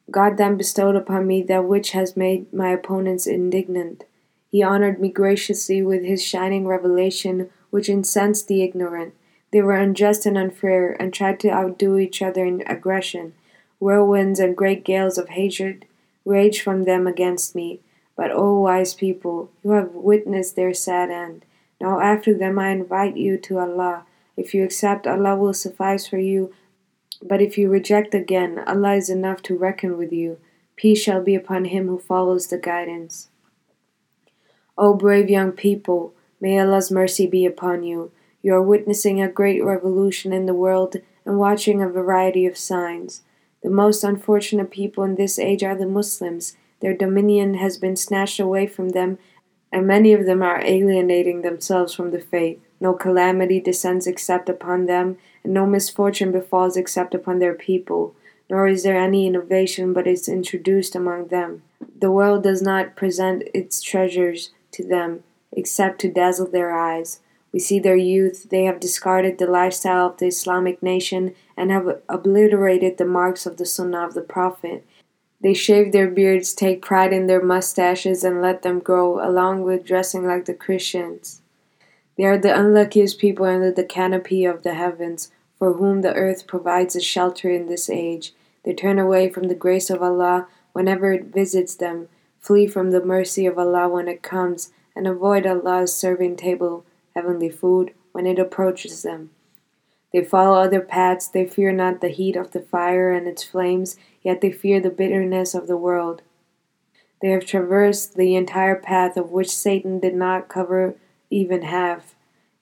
God 0.10 0.38
then 0.38 0.58
bestowed 0.58 0.96
upon 0.96 1.28
me 1.28 1.42
that 1.44 1.66
which 1.66 1.92
has 1.92 2.16
made 2.16 2.52
my 2.54 2.70
opponents 2.70 3.28
indignant. 3.28 4.06
He 4.50 4.64
honored 4.64 5.02
me 5.02 5.10
graciously 5.10 5.82
with 5.82 6.04
his 6.04 6.24
shining 6.24 6.66
revelation, 6.66 7.50
which 7.70 7.90
incensed 7.90 8.48
the 8.48 8.64
ignorant. 8.64 9.14
They 9.52 9.62
were 9.62 9.76
unjust 9.76 10.26
and 10.26 10.38
unfair, 10.38 10.92
and 11.02 11.14
tried 11.14 11.40
to 11.42 11.52
outdo 11.52 11.98
each 11.98 12.22
other 12.22 12.46
in 12.46 12.64
aggression. 12.66 13.34
Whirlwinds 13.80 14.40
and 14.40 14.56
great 14.56 14.84
gales 14.84 15.18
of 15.18 15.30
hatred 15.30 15.86
raged 16.26 16.62
from 16.62 16.84
them 16.84 17.06
against 17.06 17.56
me. 17.56 17.82
But, 18.16 18.32
O 18.32 18.62
wise 18.62 18.94
people, 18.94 19.52
you 19.64 19.72
have 19.72 19.94
witnessed 19.94 20.56
their 20.56 20.74
sad 20.74 21.12
end. 21.12 21.46
Now 21.80 22.00
after 22.00 22.34
them 22.34 22.58
I 22.58 22.70
invite 22.70 23.18
you 23.18 23.38
to 23.38 23.60
Allah, 23.60 24.06
if 24.38 24.54
you 24.54 24.64
accept, 24.64 25.08
Allah 25.08 25.36
will 25.36 25.54
suffice 25.54 26.08
for 26.08 26.20
you. 26.20 26.54
But 27.22 27.42
if 27.42 27.58
you 27.58 27.70
reject 27.70 28.14
again, 28.14 28.64
Allah 28.68 28.94
is 28.94 29.10
enough 29.10 29.42
to 29.44 29.58
reckon 29.58 29.98
with 29.98 30.14
you. 30.14 30.38
Peace 30.76 31.02
shall 31.02 31.24
be 31.24 31.34
upon 31.34 31.66
him 31.66 31.88
who 31.88 31.98
follows 31.98 32.48
the 32.48 32.60
guidance. 32.60 33.30
O 34.78 34.94
brave 34.94 35.28
young 35.28 35.52
people, 35.52 36.14
may 36.40 36.60
Allah's 36.60 36.92
mercy 36.92 37.26
be 37.26 37.48
upon 37.48 37.82
you. 37.82 38.12
You 38.44 38.54
are 38.54 38.62
witnessing 38.62 39.20
a 39.20 39.28
great 39.28 39.64
revolution 39.64 40.32
in 40.32 40.46
the 40.46 40.54
world 40.54 40.98
and 41.26 41.40
watching 41.40 41.82
a 41.82 41.90
variety 41.90 42.46
of 42.46 42.56
signs. 42.56 43.24
The 43.64 43.72
most 43.72 44.04
unfortunate 44.04 44.70
people 44.70 45.04
in 45.04 45.16
this 45.16 45.40
age 45.40 45.64
are 45.64 45.76
the 45.76 45.88
Muslims. 45.88 46.56
Their 46.80 46.96
dominion 46.96 47.56
has 47.56 47.78
been 47.78 47.96
snatched 47.96 48.40
away 48.40 48.68
from 48.68 48.90
them, 48.90 49.18
and 49.72 49.88
many 49.88 50.14
of 50.14 50.28
them 50.28 50.44
are 50.44 50.64
alienating 50.64 51.42
themselves 51.42 51.96
from 51.96 52.12
the 52.12 52.22
faith. 52.22 52.62
No 52.80 52.94
calamity 52.94 53.60
descends 53.60 54.08
except 54.08 54.50
upon 54.50 54.86
them, 54.86 55.18
and 55.44 55.54
no 55.54 55.66
misfortune 55.66 56.32
befalls 56.32 56.78
except 56.78 57.16
upon 57.16 57.40
their 57.40 57.54
people, 57.54 58.16
nor 58.50 58.68
is 58.68 58.84
there 58.84 58.98
any 58.98 59.28
innovation 59.28 59.94
but 59.94 60.08
is 60.08 60.30
introduced 60.30 60.96
among 60.96 61.28
them. 61.28 61.64
The 62.00 62.12
world 62.12 62.44
does 62.44 62.62
not 62.62 62.96
present 62.96 63.44
its 63.54 63.82
treasures 63.82 64.52
to 64.72 64.88
them, 64.88 65.24
except 65.52 66.00
to 66.02 66.12
dazzle 66.12 66.52
their 66.52 66.72
eyes. 66.72 67.22
We 67.52 67.60
see 67.60 67.80
their 67.80 67.96
youth, 67.96 68.50
they 68.50 68.66
have 68.66 68.80
discarded 68.80 69.38
the 69.38 69.48
lifestyle 69.48 70.08
of 70.08 70.18
the 70.18 70.28
Islamic 70.28 70.84
nation 70.84 71.34
and 71.56 71.72
have 71.72 72.02
obliterated 72.08 72.98
the 72.98 73.06
marks 73.06 73.46
of 73.46 73.58
the 73.58 73.66
Sunnah 73.66 74.06
of 74.06 74.14
the 74.14 74.22
Prophet. 74.22 74.86
They 75.42 75.54
shave 75.54 75.92
their 75.92 76.10
beards, 76.10 76.54
take 76.54 76.82
pride 76.82 77.14
in 77.14 77.28
their 77.28 77.44
mustaches, 77.44 78.24
and 78.24 78.42
let 78.42 78.64
them 78.64 78.80
grow, 78.80 79.26
along 79.26 79.64
with 79.64 79.86
dressing 79.86 80.26
like 80.26 80.46
the 80.46 80.54
Christians. 80.54 81.42
They 82.18 82.26
are 82.26 82.38
the 82.38 82.58
unluckiest 82.60 83.20
people 83.20 83.46
under 83.46 83.72
the 83.72 83.84
canopy 83.84 84.44
of 84.44 84.64
the 84.64 84.74
heavens, 84.74 85.32
for 85.58 85.74
whom 85.74 86.02
the 86.02 86.14
earth 86.14 86.48
provides 86.48 86.96
a 86.96 87.02
shelter 87.02 87.50
in 87.50 87.68
this 87.68 87.90
age. 87.90 88.34
They 88.64 88.74
turn 88.74 89.00
away 89.00 89.30
from 89.30 89.48
the 89.48 89.56
grace 89.56 89.90
of 89.90 90.02
Allah 90.02 90.48
whenever 90.74 91.14
it 91.14 91.26
visits 91.26 91.76
them, 91.76 92.10
flee 92.40 92.68
from 92.68 92.92
the 92.92 93.04
mercy 93.04 93.46
of 93.46 93.58
Allah 93.58 93.88
when 93.88 94.08
it 94.08 94.24
comes, 94.24 94.72
and 94.96 95.08
avoid 95.08 95.46
Allah's 95.46 95.96
serving 95.96 96.38
table, 96.38 96.86
heavenly 97.16 97.50
food, 97.50 97.94
when 98.12 98.26
it 98.26 98.40
approaches 98.40 99.04
them. 99.04 99.30
They 100.12 100.24
follow 100.24 100.60
other 100.60 100.82
paths, 100.82 101.28
they 101.28 101.46
fear 101.46 101.72
not 101.72 102.02
the 102.02 102.10
heat 102.10 102.36
of 102.36 102.52
the 102.52 102.62
fire 102.62 103.12
and 103.12 103.28
its 103.28 103.44
flames, 103.44 103.98
yet 104.24 104.42
they 104.42 104.52
fear 104.52 104.80
the 104.80 104.90
bitterness 104.90 105.54
of 105.54 105.68
the 105.68 105.78
world. 105.78 106.24
They 107.22 107.30
have 107.30 107.46
traversed 107.46 108.16
the 108.16 108.36
entire 108.36 108.76
path 108.76 109.18
of 109.18 109.32
which 109.32 109.56
Satan 109.56 110.00
did 110.00 110.16
not 110.16 110.48
cover 110.48 110.96
even 111.31 111.63
half. 111.63 112.15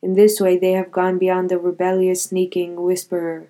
In 0.03 0.15
this 0.15 0.41
way, 0.41 0.57
they 0.57 0.73
have 0.73 0.93
gone 0.93 1.19
beyond 1.19 1.51
the 1.51 1.59
rebellious, 1.59 2.23
sneaking 2.23 2.81
whisperer. 2.83 3.49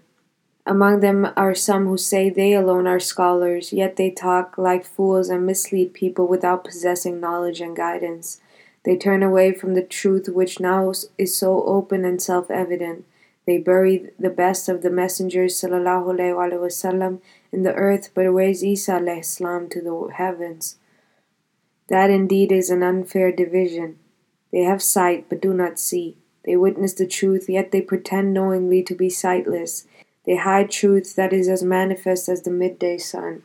Among 0.67 1.01
them 1.01 1.29
are 1.37 1.55
some 1.55 1.87
who 1.87 1.97
say 1.97 2.29
they 2.29 2.53
alone 2.53 2.87
are 2.87 3.01
scholars, 3.01 3.73
yet 3.73 3.97
they 3.97 4.11
talk 4.11 4.59
like 4.59 4.85
fools 4.85 5.29
and 5.29 5.47
mislead 5.47 5.95
people 5.95 6.27
without 6.27 6.65
possessing 6.65 7.19
knowledge 7.21 7.61
and 7.61 7.75
guidance. 7.75 8.41
They 8.85 8.97
turn 8.97 9.23
away 9.23 9.53
from 9.53 9.75
the 9.75 9.83
truth 9.83 10.29
which 10.29 10.61
now 10.61 10.93
is 11.19 11.37
so 11.37 11.63
open 11.65 12.05
and 12.05 12.21
self 12.21 12.51
evident. 12.51 13.05
They 13.47 13.59
bury 13.59 14.11
the 14.19 14.31
best 14.31 14.69
of 14.69 14.83
the 14.83 14.91
messengers 14.91 15.61
وسلم, 15.61 17.21
in 17.53 17.63
the 17.63 17.75
earth, 17.75 18.11
but 18.15 18.31
raise 18.31 18.63
Isa 18.65 18.93
السلام, 18.93 19.71
to 19.71 19.81
the 19.81 20.15
heavens. 20.15 20.77
That 21.89 22.11
indeed 22.11 22.53
is 22.53 22.71
an 22.71 22.83
unfair 22.83 23.33
division. 23.33 23.99
They 24.52 24.62
have 24.62 24.82
sight, 24.82 25.26
but 25.30 25.42
do 25.42 25.54
not 25.54 25.80
see. 25.80 26.18
They 26.46 26.56
witness 26.56 26.94
the 26.94 27.08
truth, 27.08 27.50
yet 27.50 27.72
they 27.72 27.82
pretend 27.82 28.34
knowingly 28.34 28.84
to 28.84 28.96
be 28.96 29.10
sightless. 29.10 29.88
They 30.26 30.38
hide 30.38 30.72
truth 30.72 31.16
that 31.16 31.34
is 31.34 31.48
as 31.48 31.64
manifest 31.64 32.30
as 32.30 32.44
the 32.44 32.52
midday 32.52 32.98
sun. 32.98 33.44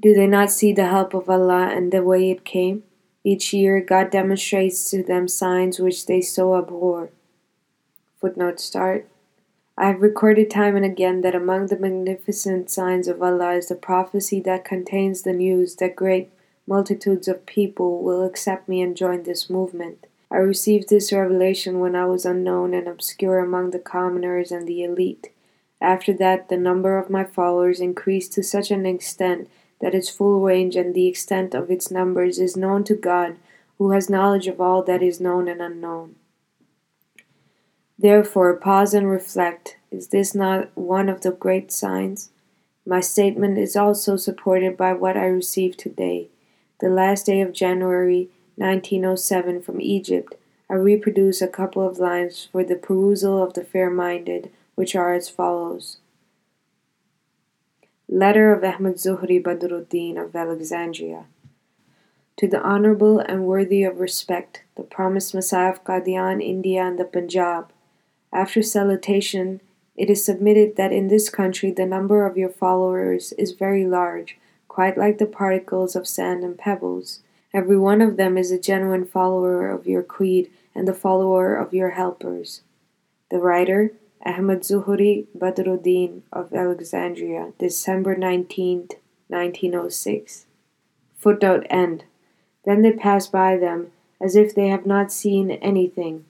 Do 0.00 0.14
they 0.14 0.26
not 0.26 0.50
see 0.50 0.72
the 0.72 0.88
help 0.88 1.14
of 1.14 1.30
Allah 1.30 1.68
and 1.68 1.92
the 1.92 2.02
way 2.02 2.30
it 2.30 2.44
came? 2.44 2.82
Each 3.24 3.52
year, 3.52 3.80
God 3.80 4.10
demonstrates 4.10 4.90
to 4.90 5.02
them 5.02 5.28
signs 5.28 5.78
which 5.78 6.06
they 6.06 6.20
so 6.20 6.56
abhor. 6.56 7.10
Footnote 8.20 8.58
start. 8.60 9.08
I 9.76 9.86
have 9.86 10.02
recorded 10.02 10.50
time 10.50 10.76
and 10.76 10.84
again 10.84 11.22
that 11.22 11.34
among 11.34 11.66
the 11.66 11.78
magnificent 11.78 12.68
signs 12.68 13.08
of 13.08 13.22
Allah 13.22 13.54
is 13.54 13.68
the 13.68 13.74
prophecy 13.74 14.40
that 14.40 14.64
contains 14.64 15.22
the 15.22 15.32
news 15.32 15.76
that 15.76 15.96
great 15.96 16.30
multitudes 16.66 17.28
of 17.28 17.46
people 17.46 18.02
will 18.02 18.24
accept 18.24 18.68
me 18.68 18.80
and 18.80 18.96
join 18.96 19.22
this 19.22 19.50
movement. 19.50 20.06
I 20.30 20.36
received 20.36 20.88
this 20.88 21.12
revelation 21.12 21.80
when 21.80 21.94
I 21.94 22.06
was 22.06 22.24
unknown 22.24 22.72
and 22.72 22.88
obscure 22.88 23.38
among 23.38 23.70
the 23.70 23.78
commoners 23.78 24.50
and 24.50 24.66
the 24.66 24.82
elite. 24.82 25.30
After 25.80 26.12
that, 26.14 26.48
the 26.48 26.56
number 26.56 26.96
of 26.96 27.10
my 27.10 27.24
followers 27.24 27.80
increased 27.80 28.32
to 28.34 28.42
such 28.42 28.70
an 28.70 28.86
extent 28.86 29.50
that 29.80 29.94
its 29.94 30.08
full 30.08 30.40
range 30.40 30.76
and 30.76 30.94
the 30.94 31.08
extent 31.08 31.54
of 31.54 31.70
its 31.70 31.90
numbers 31.90 32.38
is 32.38 32.56
known 32.56 32.84
to 32.84 32.94
God, 32.94 33.36
who 33.78 33.90
has 33.90 34.08
knowledge 34.08 34.46
of 34.46 34.60
all 34.60 34.82
that 34.84 35.02
is 35.02 35.20
known 35.20 35.48
and 35.48 35.60
unknown. 35.60 36.14
Therefore, 37.98 38.54
pause 38.56 38.94
and 38.94 39.10
reflect 39.10 39.76
is 39.90 40.08
this 40.08 40.34
not 40.34 40.74
one 40.74 41.08
of 41.08 41.20
the 41.20 41.32
great 41.32 41.70
signs? 41.70 42.30
My 42.86 43.00
statement 43.00 43.58
is 43.58 43.76
also 43.76 44.16
supported 44.16 44.76
by 44.76 44.92
what 44.92 45.16
I 45.16 45.26
received 45.26 45.78
today, 45.78 46.30
the 46.82 46.90
last 46.90 47.26
day 47.26 47.40
of 47.40 47.52
January 47.52 48.28
1907 48.56 49.62
from 49.62 49.80
Egypt. 49.80 50.34
I 50.68 50.74
reproduce 50.74 51.40
a 51.40 51.46
couple 51.46 51.86
of 51.86 52.00
lines 52.00 52.48
for 52.50 52.64
the 52.64 52.74
perusal 52.74 53.40
of 53.40 53.54
the 53.54 53.62
fair 53.62 53.88
minded, 53.88 54.50
which 54.74 54.96
are 54.96 55.14
as 55.14 55.28
follows 55.28 55.98
Letter 58.08 58.52
of 58.52 58.64
Ahmad 58.64 58.96
Zuhri 58.96 59.40
Badruddin 59.40 60.22
of 60.22 60.34
Alexandria. 60.34 61.26
To 62.38 62.48
the 62.48 62.60
honorable 62.60 63.20
and 63.20 63.46
worthy 63.46 63.84
of 63.84 64.00
respect, 64.00 64.64
the 64.76 64.82
promised 64.82 65.34
Messiah 65.34 65.70
of 65.70 65.84
Qadian, 65.84 66.42
India, 66.44 66.82
and 66.82 66.98
the 66.98 67.04
Punjab. 67.04 67.70
After 68.32 68.60
salutation, 68.60 69.60
it 69.96 70.10
is 70.10 70.24
submitted 70.24 70.74
that 70.76 70.92
in 70.92 71.06
this 71.06 71.30
country 71.30 71.70
the 71.70 71.86
number 71.86 72.26
of 72.26 72.36
your 72.36 72.48
followers 72.48 73.32
is 73.38 73.52
very 73.52 73.86
large, 73.86 74.36
quite 74.72 74.96
like 74.96 75.18
the 75.18 75.26
particles 75.26 75.94
of 75.94 76.08
sand 76.08 76.42
and 76.42 76.56
pebbles. 76.56 77.20
Every 77.52 77.76
one 77.76 78.00
of 78.00 78.16
them 78.16 78.38
is 78.38 78.50
a 78.50 78.58
genuine 78.58 79.04
follower 79.04 79.70
of 79.70 79.86
your 79.86 80.02
creed 80.02 80.50
and 80.74 80.88
the 80.88 80.94
follower 80.94 81.54
of 81.54 81.74
your 81.74 81.90
helpers. 81.90 82.62
The 83.30 83.36
writer, 83.38 83.92
Ahmad 84.24 84.60
Zuhri 84.60 85.26
Badruddin 85.36 86.22
of 86.32 86.54
Alexandria, 86.54 87.52
December 87.58 88.16
19, 88.16 88.88
1906. 89.28 90.46
Footnote 91.18 91.66
end. 91.68 92.04
Then 92.64 92.80
they 92.80 92.92
pass 92.92 93.26
by 93.26 93.58
them 93.58 93.92
as 94.18 94.34
if 94.34 94.54
they 94.54 94.68
have 94.68 94.86
not 94.86 95.12
seen 95.12 95.50
anything 95.50 96.24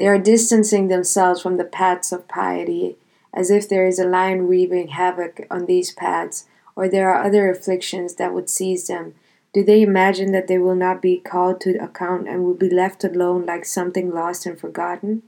they 0.00 0.06
are 0.06 0.18
distancing 0.18 0.88
themselves 0.88 1.42
from 1.42 1.58
the 1.58 1.64
paths 1.64 2.10
of 2.10 2.26
piety, 2.26 2.96
as 3.34 3.50
if 3.50 3.68
there 3.68 3.86
is 3.86 3.98
a 3.98 4.08
lion 4.08 4.48
weaving 4.48 4.88
havoc 4.88 5.46
on 5.50 5.66
these 5.66 5.92
paths, 5.92 6.46
or 6.76 6.88
there 6.88 7.10
are 7.10 7.24
other 7.24 7.50
afflictions 7.50 8.14
that 8.14 8.32
would 8.32 8.48
seize 8.48 8.86
them. 8.86 9.14
Do 9.52 9.64
they 9.64 9.82
imagine 9.82 10.32
that 10.32 10.46
they 10.46 10.58
will 10.58 10.76
not 10.76 11.02
be 11.02 11.18
called 11.18 11.60
to 11.62 11.82
account 11.82 12.28
and 12.28 12.44
will 12.44 12.54
be 12.54 12.70
left 12.70 13.02
alone 13.02 13.46
like 13.46 13.64
something 13.64 14.10
lost 14.10 14.46
and 14.46 14.58
forgotten? 14.58 15.22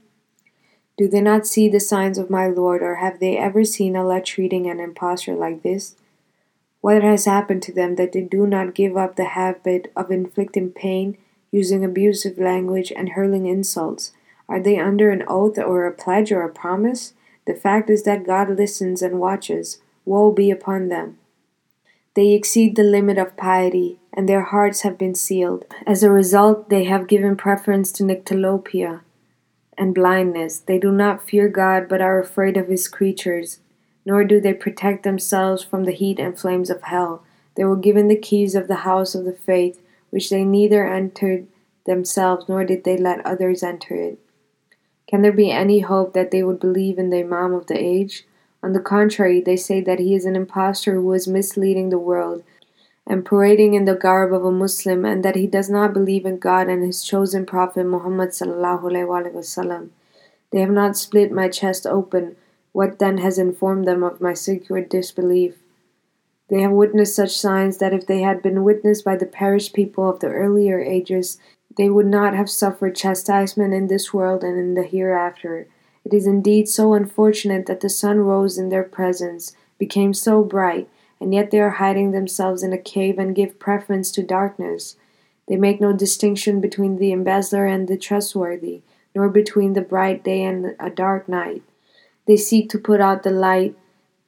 Do 0.97 1.07
they 1.07 1.21
not 1.21 1.47
see 1.47 1.67
the 1.67 1.79
signs 1.79 2.17
of 2.17 2.29
my 2.29 2.47
Lord, 2.47 2.81
or 2.83 2.95
have 2.95 3.19
they 3.19 3.37
ever 3.37 3.65
seen 3.65 3.95
Allah 3.95 4.21
treating 4.21 4.69
an 4.69 4.79
impostor 4.79 5.35
like 5.35 5.63
this? 5.63 5.95
What 6.81 7.01
has 7.01 7.25
happened 7.25 7.63
to 7.63 7.73
them 7.73 7.95
that 7.95 8.11
they 8.11 8.21
do 8.21 8.45
not 8.45 8.75
give 8.75 8.95
up 8.95 9.15
the 9.15 9.25
habit 9.25 9.91
of 9.95 10.11
inflicting 10.11 10.71
pain, 10.71 11.17
using 11.51 11.83
abusive 11.83 12.37
language, 12.37 12.91
and 12.95 13.09
hurling 13.09 13.47
insults? 13.47 14.11
Are 14.47 14.61
they 14.61 14.77
under 14.77 15.09
an 15.09 15.23
oath 15.27 15.57
or 15.57 15.85
a 15.85 15.91
pledge 15.91 16.31
or 16.31 16.43
a 16.43 16.53
promise? 16.53 17.13
The 17.47 17.55
fact 17.55 17.89
is 17.89 18.03
that 18.03 18.25
God 18.25 18.49
listens 18.49 19.01
and 19.01 19.19
watches. 19.19 19.79
Woe 20.05 20.31
be 20.31 20.51
upon 20.51 20.89
them. 20.89 21.17
They 22.15 22.33
exceed 22.33 22.75
the 22.75 22.83
limit 22.83 23.17
of 23.17 23.35
piety, 23.37 23.99
and 24.13 24.29
their 24.29 24.43
hearts 24.43 24.81
have 24.81 24.97
been 24.97 25.15
sealed. 25.15 25.65
As 25.87 26.03
a 26.03 26.11
result, 26.11 26.69
they 26.69 26.83
have 26.83 27.07
given 27.07 27.35
preference 27.35 27.91
to 27.93 28.03
nyctalopia 28.03 29.01
and 29.77 29.95
blindness. 29.95 30.59
They 30.59 30.77
do 30.77 30.91
not 30.91 31.27
fear 31.27 31.49
God, 31.49 31.89
but 31.89 32.01
are 32.01 32.19
afraid 32.19 32.55
of 32.55 32.67
His 32.67 32.87
creatures, 32.87 33.59
nor 34.05 34.23
do 34.23 34.39
they 34.39 34.53
protect 34.53 35.03
themselves 35.03 35.63
from 35.63 35.85
the 35.85 35.91
heat 35.91 36.19
and 36.19 36.39
flames 36.39 36.69
of 36.69 36.83
hell. 36.83 37.23
They 37.55 37.63
were 37.63 37.75
given 37.75 38.07
the 38.07 38.15
keys 38.15 38.53
of 38.53 38.67
the 38.67 38.77
house 38.77 39.15
of 39.15 39.25
the 39.25 39.33
faith, 39.33 39.81
which 40.11 40.29
they 40.29 40.43
neither 40.43 40.87
entered 40.87 41.47
themselves 41.85 42.45
nor 42.47 42.63
did 42.63 42.83
they 42.83 42.97
let 42.97 43.25
others 43.25 43.63
enter 43.63 43.95
it. 43.95 44.19
Can 45.07 45.21
there 45.21 45.33
be 45.33 45.51
any 45.51 45.79
hope 45.79 46.13
that 46.13 46.31
they 46.31 46.43
would 46.43 46.59
believe 46.59 46.97
in 46.97 47.09
the 47.09 47.19
Imam 47.19 47.53
of 47.53 47.67
the 47.67 47.77
age? 47.77 48.25
On 48.63 48.71
the 48.71 48.79
contrary, 48.79 49.41
they 49.41 49.57
say 49.57 49.81
that 49.81 49.99
he 49.99 50.15
is 50.15 50.25
an 50.25 50.37
impostor 50.37 50.95
who 50.95 51.11
is 51.11 51.27
misleading 51.27 51.89
the 51.89 51.99
world 51.99 52.43
and 53.05 53.25
parading 53.25 53.73
in 53.73 53.83
the 53.83 53.95
garb 53.95 54.31
of 54.31 54.45
a 54.45 54.51
Muslim, 54.51 55.03
and 55.03 55.25
that 55.25 55.35
he 55.35 55.45
does 55.45 55.69
not 55.69 55.93
believe 55.93 56.25
in 56.25 56.37
God 56.37 56.69
and 56.69 56.83
his 56.83 57.03
chosen 57.03 57.45
Prophet 57.45 57.85
Muhammad 57.85 58.33
They 60.51 60.59
have 60.59 60.69
not 60.69 60.95
split 60.95 61.31
my 61.31 61.49
chest 61.49 61.85
open. 61.85 62.37
What 62.71 62.99
then 62.99 63.17
has 63.17 63.37
informed 63.37 63.85
them 63.85 64.03
of 64.03 64.21
my 64.21 64.33
secret 64.33 64.89
disbelief? 64.89 65.57
They 66.49 66.61
have 66.61 66.71
witnessed 66.71 67.15
such 67.15 67.37
signs 67.37 67.77
that 67.79 67.93
if 67.93 68.07
they 68.07 68.21
had 68.21 68.41
been 68.41 68.63
witnessed 68.63 69.03
by 69.03 69.17
the 69.17 69.25
perished 69.25 69.73
people 69.73 70.09
of 70.09 70.19
the 70.19 70.27
earlier 70.27 70.79
ages, 70.79 71.37
they 71.77 71.89
would 71.89 72.05
not 72.05 72.35
have 72.35 72.49
suffered 72.49 72.95
chastisement 72.95 73.73
in 73.73 73.87
this 73.87 74.13
world 74.13 74.43
and 74.43 74.57
in 74.57 74.75
the 74.75 74.83
hereafter. 74.83 75.67
It 76.05 76.13
is 76.13 76.27
indeed 76.27 76.67
so 76.67 76.93
unfortunate 76.93 77.65
that 77.65 77.79
the 77.79 77.89
sun 77.89 78.19
rose 78.19 78.57
in 78.57 78.69
their 78.69 78.83
presence, 78.83 79.55
became 79.77 80.13
so 80.13 80.43
bright, 80.43 80.89
and 81.19 81.33
yet 81.33 81.51
they 81.51 81.59
are 81.59 81.71
hiding 81.81 82.11
themselves 82.11 82.63
in 82.63 82.73
a 82.73 82.77
cave 82.77 83.17
and 83.17 83.35
give 83.35 83.59
preference 83.59 84.11
to 84.11 84.23
darkness. 84.23 84.97
They 85.47 85.55
make 85.55 85.81
no 85.81 85.93
distinction 85.93 86.61
between 86.61 86.97
the 86.97 87.11
embezzler 87.11 87.65
and 87.65 87.87
the 87.87 87.97
trustworthy, 87.97 88.81
nor 89.15 89.29
between 89.29 89.73
the 89.73 89.81
bright 89.81 90.23
day 90.23 90.43
and 90.43 90.75
a 90.79 90.89
dark 90.89 91.29
night. 91.29 91.63
They 92.25 92.37
seek 92.37 92.69
to 92.69 92.77
put 92.77 93.01
out 93.01 93.23
the 93.23 93.31
light 93.31 93.75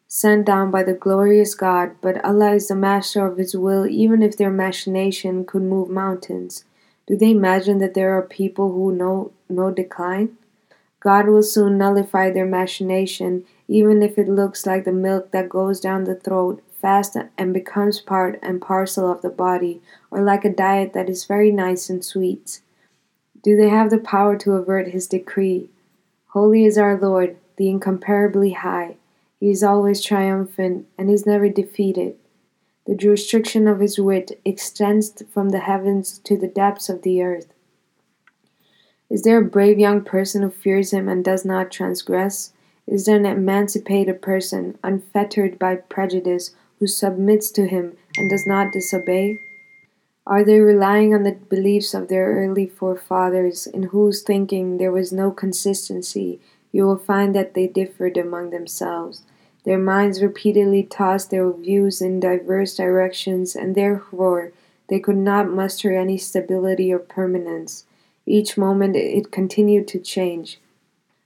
sent 0.08 0.46
down 0.46 0.72
by 0.72 0.84
the 0.84 0.94
glorious 0.94 1.56
God, 1.56 1.96
but 2.02 2.24
Allah 2.24 2.54
is 2.54 2.68
the 2.68 2.76
master 2.76 3.26
of 3.26 3.38
His 3.38 3.56
will, 3.56 3.88
even 3.88 4.22
if 4.22 4.38
their 4.38 4.52
machination 4.52 5.46
could 5.46 5.64
move 5.64 5.90
mountains. 5.90 6.64
Do 7.08 7.18
they 7.18 7.32
imagine 7.32 7.80
that 7.80 7.94
there 7.94 8.18
are 8.18 8.22
people 8.22 8.72
who 8.72 8.92
know 8.92 9.32
no 9.50 9.72
decline? 9.72 10.38
God 11.06 11.28
will 11.28 11.44
soon 11.44 11.78
nullify 11.78 12.32
their 12.32 12.48
machination, 12.48 13.46
even 13.68 14.02
if 14.02 14.18
it 14.18 14.28
looks 14.28 14.66
like 14.66 14.86
the 14.86 14.92
milk 14.92 15.30
that 15.30 15.50
goes 15.50 15.80
down 15.80 16.06
the 16.06 16.16
throat 16.16 16.64
fast 16.82 17.16
and 17.38 17.54
becomes 17.54 18.02
part 18.02 18.40
and 18.42 18.60
parcel 18.60 19.12
of 19.12 19.22
the 19.22 19.30
body, 19.30 19.84
or 20.10 20.24
like 20.24 20.44
a 20.44 20.50
diet 20.50 20.94
that 20.94 21.08
is 21.08 21.26
very 21.26 21.52
nice 21.52 21.92
and 21.92 22.04
sweet. 22.04 22.60
Do 23.44 23.56
they 23.56 23.70
have 23.70 23.92
the 23.92 24.00
power 24.00 24.36
to 24.38 24.54
avert 24.54 24.88
his 24.88 25.06
decree? 25.06 25.70
Holy 26.30 26.66
is 26.66 26.76
our 26.76 27.00
Lord, 27.00 27.38
the 27.58 27.70
incomparably 27.70 28.54
high. 28.54 28.98
He 29.40 29.52
is 29.52 29.64
always 29.64 30.02
triumphant 30.02 30.88
and 30.98 31.12
is 31.12 31.28
never 31.28 31.50
defeated. 31.50 32.16
The 32.88 32.96
jurisdiction 32.96 33.68
of 33.68 33.80
his 33.80 34.00
wit 34.00 34.42
extends 34.44 35.22
from 35.32 35.50
the 35.50 35.60
heavens 35.60 36.18
to 36.24 36.36
the 36.36 36.48
depths 36.48 36.90
of 36.90 37.04
the 37.04 37.22
earth. 37.22 37.54
Is 39.10 39.22
there 39.22 39.38
a 39.38 39.46
brave 39.46 39.78
young 39.78 40.04
person 40.04 40.42
who 40.42 40.50
fears 40.50 40.92
him 40.92 41.08
and 41.08 41.24
does 41.24 41.46
not 41.46 41.72
transgress? 41.72 42.54
Is 42.88 43.06
there 43.06 43.18
an 43.18 43.26
emancipated 43.26 44.22
person, 44.22 44.78
unfettered 44.84 45.60
by 45.60 45.76
prejudice, 45.76 46.56
who 46.80 46.88
submits 46.88 47.52
to 47.52 47.68
him 47.68 47.98
and 48.18 48.30
does 48.30 48.46
not 48.46 48.74
disobey? 48.74 49.40
Are 50.28 50.44
they 50.44 50.60
relying 50.60 51.14
on 51.14 51.24
the 51.24 51.34
beliefs 51.34 51.94
of 51.94 52.08
their 52.08 52.34
early 52.34 52.68
forefathers, 52.68 53.68
in 53.68 53.84
whose 53.84 54.24
thinking 54.24 54.78
there 54.78 54.92
was 54.92 55.14
no 55.14 55.30
consistency? 55.30 56.40
You 56.72 56.86
will 56.86 56.98
find 56.98 57.36
that 57.36 57.54
they 57.54 57.68
differed 57.68 58.18
among 58.18 58.50
themselves. 58.50 59.22
Their 59.66 59.78
minds 59.78 60.22
repeatedly 60.22 60.84
tossed 60.84 61.30
their 61.30 61.52
views 61.52 62.02
in 62.02 62.20
diverse 62.20 62.76
directions, 62.76 63.56
and 63.56 63.76
therefore 63.76 64.52
they 64.90 65.00
could 65.00 65.18
not 65.18 65.50
muster 65.50 65.96
any 65.96 66.18
stability 66.18 66.92
or 66.92 67.00
permanence. 67.00 67.86
Each 68.26 68.58
moment 68.58 68.96
it 68.96 69.32
continued 69.32 69.88
to 69.90 70.00
change. 70.00 70.60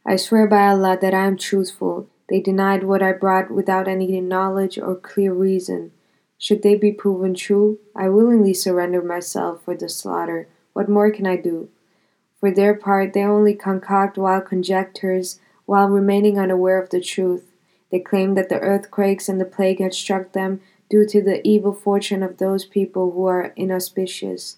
I 0.06 0.16
swear 0.16 0.48
by 0.48 0.68
Allah 0.68 0.98
that 1.02 1.14
I 1.14 1.26
am 1.26 1.38
truthful. 1.38 2.08
They 2.30 2.40
denied 2.40 2.84
what 2.84 3.02
I 3.02 3.12
brought 3.14 3.52
without 3.52 3.88
any 3.88 4.20
knowledge 4.22 4.78
or 4.78 4.96
clear 4.96 5.34
reason. 5.34 5.92
Should 6.38 6.62
they 6.62 6.76
be 6.76 6.92
proven 6.92 7.34
true, 7.34 7.80
I 7.96 8.10
willingly 8.10 8.54
surrender 8.54 9.02
myself 9.02 9.64
for 9.64 9.76
the 9.76 9.90
slaughter. 9.90 10.48
What 10.74 10.90
more 10.90 11.12
can 11.12 11.28
I 11.28 11.36
do? 11.36 11.70
For 12.40 12.52
their 12.52 12.74
part, 12.74 13.14
they 13.14 13.24
only 13.24 13.54
concoct 13.54 14.18
wild 14.18 14.46
conjectures 14.46 15.40
while 15.66 15.90
remaining 15.90 16.40
unaware 16.40 16.82
of 16.82 16.90
the 16.90 17.02
truth. 17.02 17.52
They 17.92 18.00
claim 18.00 18.36
that 18.36 18.50
the 18.50 18.60
earthquakes 18.60 19.28
and 19.28 19.42
the 19.42 19.46
plague 19.46 19.80
had 19.80 19.94
struck 19.94 20.32
them 20.32 20.62
due 20.90 21.06
to 21.08 21.22
the 21.22 21.46
evil 21.46 21.74
fortune 21.74 22.24
of 22.24 22.38
those 22.38 22.66
people 22.66 23.12
who 23.12 23.26
are 23.26 23.54
inauspicious. 23.56 24.58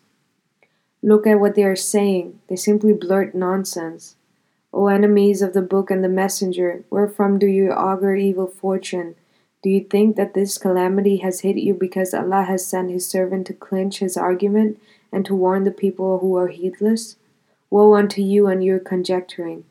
Look 1.03 1.25
at 1.25 1.39
what 1.39 1.55
they 1.55 1.63
are 1.63 1.75
saying. 1.75 2.39
They 2.47 2.55
simply 2.55 2.93
blurt 2.93 3.33
nonsense. 3.33 4.15
O 4.73 4.87
enemies 4.87 5.41
of 5.41 5.53
the 5.53 5.61
book 5.61 5.91
and 5.91 6.03
the 6.03 6.09
messenger, 6.09 6.83
wherefrom 6.89 7.39
do 7.39 7.47
you 7.47 7.71
augur 7.71 8.15
evil 8.15 8.47
fortune? 8.47 9.15
Do 9.63 9.69
you 9.69 9.83
think 9.83 10.15
that 10.15 10.33
this 10.33 10.57
calamity 10.57 11.17
has 11.17 11.41
hit 11.41 11.57
you 11.57 11.73
because 11.73 12.13
Allah 12.13 12.43
has 12.43 12.65
sent 12.65 12.91
His 12.91 13.05
servant 13.05 13.47
to 13.47 13.53
clinch 13.53 13.99
His 13.99 14.15
argument 14.15 14.79
and 15.11 15.25
to 15.25 15.35
warn 15.35 15.65
the 15.65 15.71
people 15.71 16.19
who 16.19 16.35
are 16.37 16.47
heedless? 16.47 17.17
Woe 17.69 17.95
unto 17.95 18.21
you 18.21 18.47
and 18.47 18.63
your 18.63 18.79
conjecturing! 18.79 19.65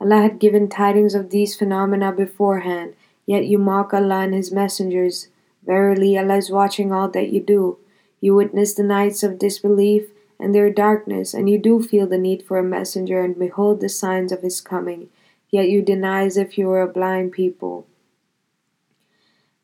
Allah 0.00 0.22
had 0.22 0.38
given 0.38 0.68
tidings 0.68 1.14
of 1.14 1.30
these 1.30 1.56
phenomena 1.56 2.12
beforehand, 2.12 2.94
yet 3.26 3.46
you 3.46 3.58
mock 3.58 3.92
Allah 3.92 4.20
and 4.20 4.34
His 4.34 4.52
messengers. 4.52 5.28
Verily, 5.64 6.18
Allah 6.18 6.36
is 6.36 6.50
watching 6.50 6.92
all 6.92 7.08
that 7.10 7.30
you 7.30 7.40
do. 7.40 7.78
You 8.20 8.34
witness 8.34 8.74
the 8.74 8.82
nights 8.82 9.22
of 9.22 9.38
disbelief 9.38 10.10
and 10.40 10.54
their 10.54 10.70
darkness, 10.70 11.34
and 11.34 11.50
you 11.50 11.58
do 11.58 11.82
feel 11.82 12.06
the 12.06 12.18
need 12.18 12.42
for 12.42 12.58
a 12.58 12.64
messenger 12.64 13.20
and 13.20 13.38
behold 13.38 13.80
the 13.80 13.88
signs 13.88 14.32
of 14.32 14.42
his 14.42 14.60
coming, 14.60 15.08
yet 15.50 15.68
you 15.68 15.82
deny 15.82 16.24
as 16.24 16.36
if 16.36 16.56
you 16.56 16.66
were 16.66 16.80
a 16.80 16.88
blind 16.88 17.32
people. 17.32 17.86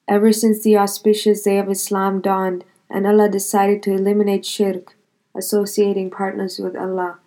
Ever 0.06 0.32
since 0.32 0.62
the 0.62 0.76
auspicious 0.76 1.42
day 1.42 1.58
of 1.58 1.70
Islam 1.70 2.20
dawned 2.20 2.64
and 2.88 3.06
Allah 3.06 3.28
decided 3.28 3.82
to 3.82 3.92
eliminate 3.92 4.46
shirk, 4.46 4.96
associating 5.34 6.10
partners 6.10 6.58
with 6.58 6.76
Allah, 6.76 7.18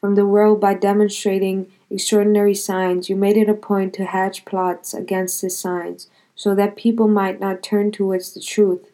from 0.00 0.14
the 0.14 0.26
world 0.26 0.60
by 0.60 0.74
demonstrating 0.74 1.72
extraordinary 1.90 2.54
signs, 2.54 3.08
you 3.08 3.16
made 3.16 3.36
it 3.36 3.48
a 3.48 3.54
point 3.54 3.92
to 3.94 4.04
hatch 4.04 4.44
plots 4.44 4.94
against 4.94 5.42
the 5.42 5.50
signs, 5.50 6.08
so 6.36 6.54
that 6.54 6.76
people 6.76 7.08
might 7.08 7.40
not 7.40 7.62
turn 7.62 7.90
towards 7.90 8.32
the 8.32 8.40
truth. 8.40 8.92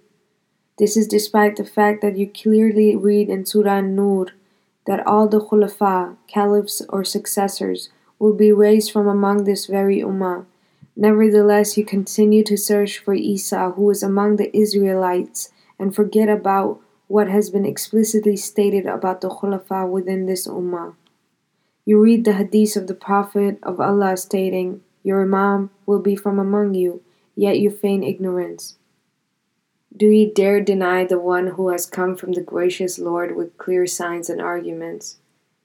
This 0.79 0.97
is 0.97 1.07
despite 1.07 1.57
the 1.57 1.65
fact 1.65 2.03
that 2.03 2.17
you 2.17 2.29
clearly 2.29 2.97
read 2.97 3.29
in 3.29 3.47
Surah 3.47 3.79
An-Nur 3.79 4.27
that 4.87 5.07
all 5.07 5.29
the 5.29 5.41
khulafa, 5.41 6.17
caliphs 6.27 6.83
or 6.89 7.05
successors, 7.05 7.91
will 8.19 8.35
be 8.35 8.53
raised 8.53 8.91
from 8.91 9.07
among 9.07 9.45
this 9.45 9.67
very 9.67 10.01
ummah. 10.01 10.47
Nevertheless, 10.97 11.77
you 11.77 11.85
continue 11.85 12.43
to 12.45 12.57
search 12.57 12.99
for 12.99 13.15
Isa, 13.15 13.71
who 13.71 13.89
is 13.91 14.03
among 14.03 14.37
the 14.37 14.55
Israelites, 14.57 15.51
and 15.79 15.95
forget 15.95 16.29
about 16.29 16.81
what 17.07 17.29
has 17.29 17.51
been 17.51 17.67
explicitly 17.67 18.37
stated 18.37 18.87
about 18.87 19.21
the 19.21 19.29
khulafa 19.29 19.89
within 19.89 20.27
this 20.27 20.47
ummah. 20.47 20.95
You 21.85 22.01
read 22.01 22.25
the 22.25 22.35
hadith 22.35 22.77
of 22.77 22.87
the 22.87 22.95
Prophet 22.95 23.59
of 23.63 23.81
Allah 23.81 24.17
stating, 24.17 24.81
Your 25.03 25.23
Imam 25.23 25.71
will 25.87 26.01
be 26.01 26.17
from 26.17 26.39
among 26.39 26.75
you, 26.75 27.03
yet 27.37 27.61
you 27.61 27.71
feign 27.71 28.03
ignorance. 28.03 28.77
Do 29.97 30.07
ye 30.07 30.29
dare 30.29 30.61
deny 30.61 31.05
the 31.05 31.21
one 31.21 31.49
who 31.49 31.69
has 31.69 31.87
come 31.87 32.17
from 32.17 32.33
the 32.33 32.41
gracious 32.41 32.99
Lord 32.99 33.37
with 33.37 33.57
clear 33.59 33.87
signs 33.87 34.29
and 34.29 34.41
arguments? 34.41 35.19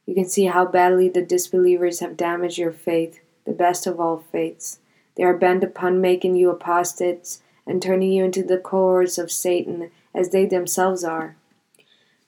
You 0.06 0.14
can 0.14 0.26
see 0.26 0.46
how 0.46 0.66
badly 0.66 1.10
the 1.10 1.24
disbelievers 1.24 2.00
have 2.00 2.16
damaged 2.16 2.60
your 2.60 2.72
faith, 2.72 3.22
the 3.46 3.54
best 3.54 3.88
of 3.88 4.00
all 4.00 4.24
faiths. 4.32 4.78
They 5.16 5.24
are 5.24 5.36
bent 5.36 5.64
upon 5.64 6.00
making 6.00 6.36
you 6.36 6.52
apostates 6.52 7.42
and 7.66 7.82
turning 7.82 8.12
you 8.12 8.24
into 8.24 8.44
the 8.44 8.60
cohorts 8.60 9.18
of 9.18 9.32
Satan 9.32 9.90
as 10.14 10.30
they 10.30 10.46
themselves 10.46 11.04
are. 11.04 11.36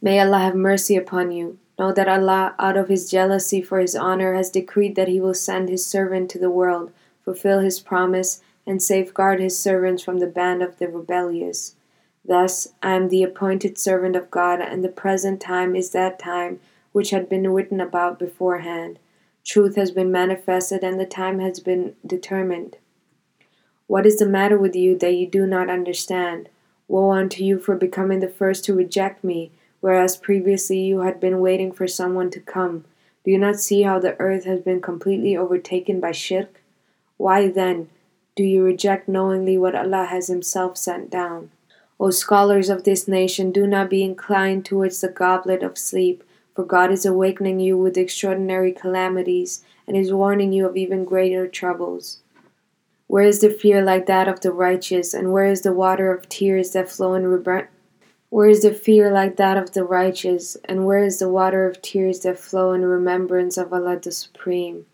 May 0.02 0.20
Allah 0.20 0.40
have 0.40 0.56
mercy 0.56 0.96
upon 0.96 1.32
you. 1.32 1.60
Know 1.78 1.94
that 1.94 2.08
Allah, 2.08 2.56
out 2.58 2.78
of 2.78 2.88
His 2.88 3.12
jealousy 3.12 3.62
for 3.62 3.78
His 3.78 3.96
honor, 3.96 4.34
has 4.34 4.50
decreed 4.50 4.96
that 4.96 5.08
He 5.08 5.22
will 5.22 5.36
send 5.36 5.70
His 5.70 5.86
servant 5.86 6.32
to 6.32 6.40
the 6.40 6.50
world, 6.50 6.92
fulfill 7.24 7.60
His 7.60 7.80
promise, 7.80 8.42
and 8.66 8.82
safeguard 8.82 9.40
His 9.40 9.60
servants 9.60 10.02
from 10.02 10.18
the 10.18 10.26
band 10.26 10.64
of 10.64 10.80
the 10.80 10.88
rebellious. 10.88 11.76
Thus, 12.24 12.70
I 12.84 12.96
am 12.96 13.10
the 13.10 13.24
appointed 13.24 13.78
servant 13.78 14.16
of 14.16 14.32
God, 14.32 14.62
and 14.62 14.84
the 14.84 14.90
present 14.90 15.42
time 15.42 15.76
is 15.76 15.92
that 15.92 16.20
time 16.20 16.60
which 16.92 17.10
had 17.10 17.28
been 17.28 17.52
written 17.52 17.82
about 17.82 18.20
beforehand. 18.20 19.00
Truth 19.44 19.76
has 19.76 19.92
been 19.92 20.12
manifested, 20.12 20.84
and 20.84 21.00
the 21.00 21.06
time 21.06 21.40
has 21.40 21.60
been 21.60 21.96
determined. 22.06 22.78
What 23.88 24.06
is 24.06 24.18
the 24.18 24.26
matter 24.26 24.58
with 24.58 24.76
you 24.76 24.98
that 25.00 25.16
you 25.16 25.28
do 25.28 25.46
not 25.46 25.70
understand? 25.70 26.50
Woe 26.88 27.12
unto 27.12 27.44
you 27.44 27.60
for 27.60 27.76
becoming 27.76 28.20
the 28.20 28.30
first 28.30 28.64
to 28.66 28.76
reject 28.76 29.24
me, 29.24 29.52
whereas 29.80 30.16
previously 30.16 30.80
you 30.80 31.00
had 31.00 31.20
been 31.20 31.40
waiting 31.40 31.72
for 31.72 31.88
someone 31.88 32.30
to 32.32 32.40
come. 32.40 32.86
Do 33.24 33.32
you 33.32 33.38
not 33.38 33.60
see 33.60 33.82
how 33.82 34.00
the 34.00 34.20
earth 34.20 34.46
has 34.46 34.62
been 34.62 34.82
completely 34.82 35.36
overtaken 35.36 36.00
by 36.00 36.12
shirk? 36.12 36.62
Why 37.18 37.50
then 37.50 37.90
do 38.36 38.44
you 38.44 38.64
reject 38.64 39.08
knowingly 39.08 39.58
what 39.58 39.76
Allah 39.76 40.06
has 40.06 40.28
Himself 40.28 40.78
sent 40.78 41.10
down? 41.10 41.52
O 42.04 42.10
scholars 42.10 42.68
of 42.68 42.84
this 42.84 43.08
nation, 43.08 43.52
do 43.52 43.68
not 43.68 43.88
be 43.88 44.04
inclined 44.04 44.66
towards 44.66 45.02
the 45.02 45.08
goblet 45.08 45.62
of 45.62 45.78
sleep, 45.78 46.24
for 46.56 46.66
God 46.66 46.92
is 46.92 47.06
awakening 47.06 47.60
you 47.60 47.78
with 47.78 47.96
extraordinary 47.96 48.72
calamities 48.72 49.64
and 49.86 49.96
is 49.96 50.12
warning 50.12 50.52
you 50.52 50.66
of 50.66 50.76
even 50.76 51.06
greater 51.06 51.48
troubles. 51.48 52.24
Where 53.06 53.24
is 53.24 53.42
the 53.42 53.52
fear 53.52 53.84
like 53.84 54.08
that 54.08 54.28
of 54.28 54.42
the 54.42 54.52
righteous, 54.52 55.14
and 55.14 55.32
where 55.32 55.46
is 55.46 55.62
the 55.62 55.74
water 55.74 56.12
of 56.12 56.28
tears 56.28 56.72
that 56.72 56.90
flow 56.90 57.14
in 57.14 57.28
reber- 57.28 57.70
where 58.32 58.50
is 58.50 58.64
the 58.64 58.74
fear 58.74 59.12
like 59.12 59.36
that 59.36 59.58
of 59.58 59.74
the 59.74 59.84
righteous, 59.84 60.58
and 60.66 60.88
where 60.88 61.04
is 61.04 61.20
the 61.20 61.30
water 61.30 61.68
of 61.68 61.84
tears 61.84 62.22
that 62.22 62.40
flow 62.40 62.74
in 62.74 62.84
remembrance 62.84 63.58
of 63.58 63.72
Allah 63.72 64.00
the 64.00 64.12
Supreme? 64.12 64.88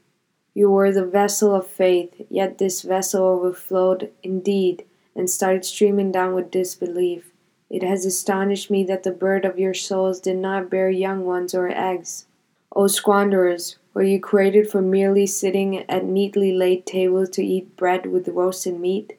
You 0.54 0.70
were 0.70 0.92
the 0.92 1.06
vessel 1.06 1.56
of 1.56 1.68
faith, 1.68 2.26
yet 2.30 2.58
this 2.58 2.82
vessel 2.82 3.24
overflowed 3.24 4.12
indeed 4.24 4.84
and 5.18 5.30
started 5.30 5.66
streaming 5.66 6.12
down 6.12 6.34
with 6.34 6.52
disbelief. 6.52 7.32
It 7.70 7.84
has 7.84 8.06
astonished 8.06 8.72
me 8.72 8.84
that 8.86 9.04
the 9.04 9.12
bird 9.12 9.44
of 9.44 9.60
your 9.60 9.74
souls 9.74 10.22
did 10.22 10.38
not 10.38 10.70
bear 10.70 10.90
young 10.90 11.26
ones 11.26 11.54
or 11.54 11.68
eggs. 11.68 12.28
O 12.74 12.88
squanderers, 12.88 13.78
were 13.94 14.04
you 14.04 14.20
created 14.20 14.70
for 14.70 14.82
merely 14.82 15.26
sitting 15.26 15.80
at 15.90 16.06
neatly 16.06 16.54
laid 16.54 16.86
tables 16.86 17.30
to 17.32 17.44
eat 17.44 17.76
bread 17.76 18.06
with 18.06 18.28
roasted 18.28 18.80
meat? 18.80 19.18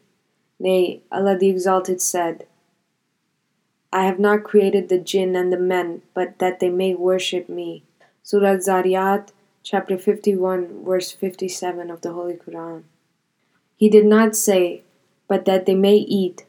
Nay, 0.61 1.03
Allah 1.11 1.37
the 1.37 1.49
Exalted 1.49 2.01
said, 2.01 2.47
I 3.93 4.05
have 4.05 4.19
not 4.19 4.45
created 4.45 4.89
the 4.89 4.99
jinn 4.99 5.35
and 5.35 5.53
the 5.53 5.59
men, 5.59 6.03
but 6.15 6.39
that 6.39 6.61
they 6.61 6.69
may 6.69 6.95
worship 6.95 7.49
me. 7.49 7.83
Surah 8.23 8.59
Zariyat, 8.59 9.31
chapter 9.63 9.99
51, 9.99 10.85
verse 10.85 11.11
57 11.11 11.91
of 11.91 12.03
the 12.03 12.13
Holy 12.13 12.35
Quran. 12.35 12.83
He 13.77 13.89
did 13.89 14.07
not 14.07 14.37
say, 14.37 14.83
but 15.29 15.45
that 15.45 15.67
they 15.67 15.75
may 15.75 15.97
eat. 15.97 16.45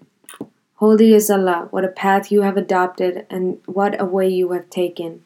Holy 0.75 1.13
is 1.13 1.29
Allah, 1.29 1.67
what 1.71 1.83
a 1.83 1.89
path 1.89 2.31
you 2.31 2.41
have 2.41 2.55
adopted, 2.55 3.27
and 3.29 3.59
what 3.65 3.99
a 3.99 4.05
way 4.05 4.29
you 4.29 4.51
have 4.53 4.69
taken. 4.69 5.25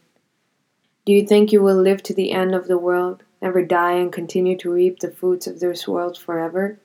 Do 1.06 1.14
you 1.14 1.28
think 1.28 1.52
you 1.52 1.62
will 1.62 1.80
live 1.80 2.02
to 2.04 2.14
the 2.14 2.32
end 2.32 2.56
of 2.56 2.68
the 2.68 2.78
world, 2.78 3.24
never 3.42 3.64
die, 3.64 3.94
and 3.94 4.12
continue 4.12 4.58
to 4.58 4.72
reap 4.72 5.00
the 5.00 5.12
fruits 5.12 5.46
of 5.46 5.60
this 5.60 5.88
world 5.88 6.18
forever? 6.18 6.80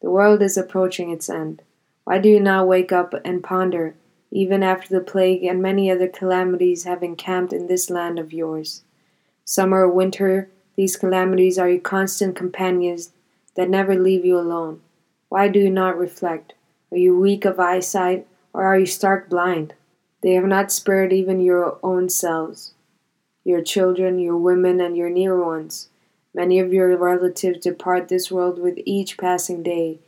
The 0.00 0.10
world 0.10 0.40
is 0.42 0.56
approaching 0.56 1.10
its 1.10 1.28
end. 1.28 1.62
Why 2.04 2.18
do 2.18 2.28
you 2.28 2.38
not 2.38 2.68
wake 2.68 2.92
up 2.92 3.14
and 3.24 3.42
ponder, 3.42 3.94
even 4.30 4.62
after 4.62 4.88
the 4.88 5.04
plague 5.04 5.42
and 5.44 5.60
many 5.60 5.90
other 5.90 6.08
calamities 6.08 6.84
have 6.84 7.02
encamped 7.02 7.52
in 7.52 7.66
this 7.66 7.90
land 7.90 8.18
of 8.18 8.32
yours? 8.32 8.82
Summer 9.44 9.82
or 9.82 9.88
winter, 9.88 10.48
these 10.76 10.96
calamities 10.96 11.58
are 11.58 11.68
your 11.68 11.80
constant 11.80 12.36
companions 12.36 13.10
that 13.56 13.68
never 13.68 13.94
leave 13.94 14.24
you 14.24 14.38
alone. 14.38 14.80
Why 15.32 15.48
do 15.48 15.58
you 15.58 15.70
not 15.70 15.96
reflect? 15.96 16.52
Are 16.90 16.98
you 16.98 17.18
weak 17.18 17.46
of 17.46 17.58
eyesight, 17.58 18.26
or 18.52 18.64
are 18.64 18.78
you 18.78 18.84
stark 18.84 19.30
blind? 19.30 19.72
They 20.20 20.32
have 20.32 20.44
not 20.44 20.70
spared 20.70 21.10
even 21.10 21.40
your 21.40 21.78
own 21.82 22.10
selves, 22.10 22.74
your 23.42 23.62
children, 23.62 24.18
your 24.18 24.36
women, 24.36 24.78
and 24.78 24.94
your 24.94 25.08
near 25.08 25.42
ones. 25.42 25.88
Many 26.34 26.58
of 26.58 26.74
your 26.74 26.94
relatives 26.98 27.60
depart 27.60 28.08
this 28.08 28.30
world 28.30 28.58
with 28.58 28.78
each 28.84 29.16
passing 29.16 29.62
day. 29.62 30.00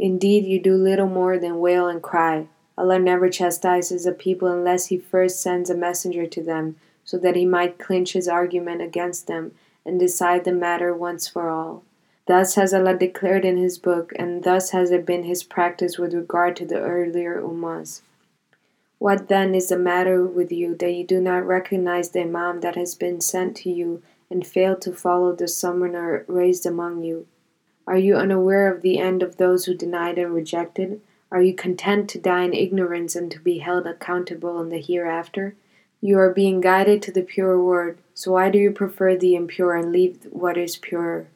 Indeed, 0.00 0.46
you 0.46 0.58
do 0.60 0.74
little 0.74 1.06
more 1.06 1.38
than 1.38 1.60
wail 1.60 1.86
and 1.86 2.02
cry. 2.02 2.48
Allah 2.76 2.98
never 2.98 3.30
chastises 3.30 4.04
a 4.04 4.10
people 4.10 4.48
unless 4.48 4.86
He 4.86 4.98
first 4.98 5.40
sends 5.40 5.70
a 5.70 5.76
messenger 5.76 6.26
to 6.26 6.42
them, 6.42 6.74
so 7.04 7.18
that 7.18 7.36
He 7.36 7.44
might 7.46 7.78
clinch 7.78 8.14
His 8.14 8.26
argument 8.26 8.82
against 8.82 9.28
them 9.28 9.52
and 9.86 10.00
decide 10.00 10.42
the 10.44 10.50
matter 10.50 10.92
once 10.92 11.28
for 11.28 11.50
all. 11.50 11.84
Thus 12.26 12.54
has 12.54 12.72
Allah 12.72 12.96
declared 12.96 13.44
in 13.44 13.56
His 13.56 13.78
book, 13.78 14.12
and 14.16 14.44
thus 14.44 14.70
has 14.70 14.90
it 14.90 15.04
been 15.04 15.24
His 15.24 15.42
practice 15.42 15.98
with 15.98 16.14
regard 16.14 16.54
to 16.56 16.66
the 16.66 16.80
earlier 16.80 17.40
Ummahs. 17.40 18.02
What 18.98 19.26
then 19.26 19.56
is 19.56 19.68
the 19.68 19.76
matter 19.76 20.24
with 20.24 20.52
you 20.52 20.76
that 20.76 20.92
you 20.92 21.04
do 21.04 21.20
not 21.20 21.44
recognize 21.44 22.10
the 22.10 22.20
Imam 22.20 22.60
that 22.60 22.76
has 22.76 22.94
been 22.94 23.20
sent 23.20 23.56
to 23.56 23.70
you 23.70 24.00
and 24.30 24.46
fail 24.46 24.76
to 24.76 24.92
follow 24.92 25.34
the 25.34 25.48
summoner 25.48 26.24
raised 26.28 26.64
among 26.64 27.02
you? 27.02 27.26
Are 27.84 27.98
you 27.98 28.14
unaware 28.14 28.72
of 28.72 28.82
the 28.82 29.00
end 29.00 29.24
of 29.24 29.38
those 29.38 29.64
who 29.64 29.74
denied 29.74 30.18
and 30.18 30.32
rejected? 30.32 31.00
Are 31.32 31.42
you 31.42 31.52
content 31.52 32.08
to 32.10 32.20
die 32.20 32.44
in 32.44 32.54
ignorance 32.54 33.16
and 33.16 33.28
to 33.32 33.40
be 33.40 33.58
held 33.58 33.86
accountable 33.88 34.60
in 34.60 34.68
the 34.68 34.80
hereafter? 34.80 35.56
You 36.00 36.18
are 36.20 36.32
being 36.32 36.60
guided 36.60 37.02
to 37.02 37.10
the 37.10 37.22
pure 37.22 37.60
word, 37.60 37.98
so 38.14 38.32
why 38.32 38.50
do 38.50 38.58
you 38.58 38.70
prefer 38.70 39.16
the 39.16 39.34
impure 39.34 39.74
and 39.74 39.90
leave 39.90 40.24
what 40.30 40.56
is 40.56 40.76
pure? 40.76 41.26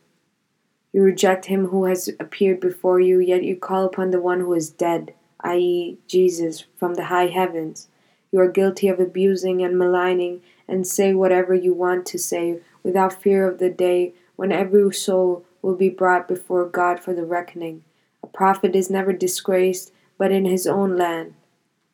You 0.92 1.02
reject 1.02 1.46
him 1.46 1.66
who 1.66 1.84
has 1.84 2.08
appeared 2.20 2.60
before 2.60 3.00
you, 3.00 3.18
yet 3.18 3.44
you 3.44 3.56
call 3.56 3.84
upon 3.84 4.10
the 4.10 4.20
one 4.20 4.40
who 4.40 4.52
is 4.54 4.70
dead, 4.70 5.14
i.e., 5.40 5.98
Jesus, 6.06 6.64
from 6.76 6.94
the 6.94 7.06
high 7.06 7.26
heavens. 7.26 7.88
You 8.32 8.40
are 8.40 8.50
guilty 8.50 8.88
of 8.88 8.98
abusing 8.98 9.62
and 9.62 9.78
maligning, 9.78 10.42
and 10.68 10.86
say 10.86 11.14
whatever 11.14 11.54
you 11.54 11.74
want 11.74 12.06
to 12.06 12.18
say, 12.18 12.60
without 12.82 13.22
fear 13.22 13.48
of 13.48 13.58
the 13.58 13.70
day 13.70 14.14
when 14.36 14.52
every 14.52 14.92
soul 14.92 15.44
will 15.62 15.74
be 15.74 15.88
brought 15.88 16.28
before 16.28 16.66
God 16.66 17.00
for 17.00 17.12
the 17.12 17.24
reckoning. 17.24 17.82
A 18.22 18.26
prophet 18.26 18.76
is 18.76 18.90
never 18.90 19.12
disgraced 19.12 19.92
but 20.18 20.32
in 20.32 20.44
his 20.44 20.66
own 20.66 20.96
land. 20.96 21.34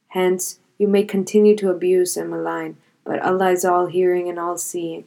Hence, 0.08 0.58
you 0.78 0.88
may 0.88 1.04
continue 1.04 1.56
to 1.56 1.70
abuse 1.70 2.16
and 2.16 2.30
malign, 2.30 2.76
but 3.04 3.22
Allah 3.22 3.50
is 3.50 3.64
all 3.64 3.86
hearing 3.86 4.28
and 4.28 4.38
all 4.38 4.58
seeing. 4.58 5.04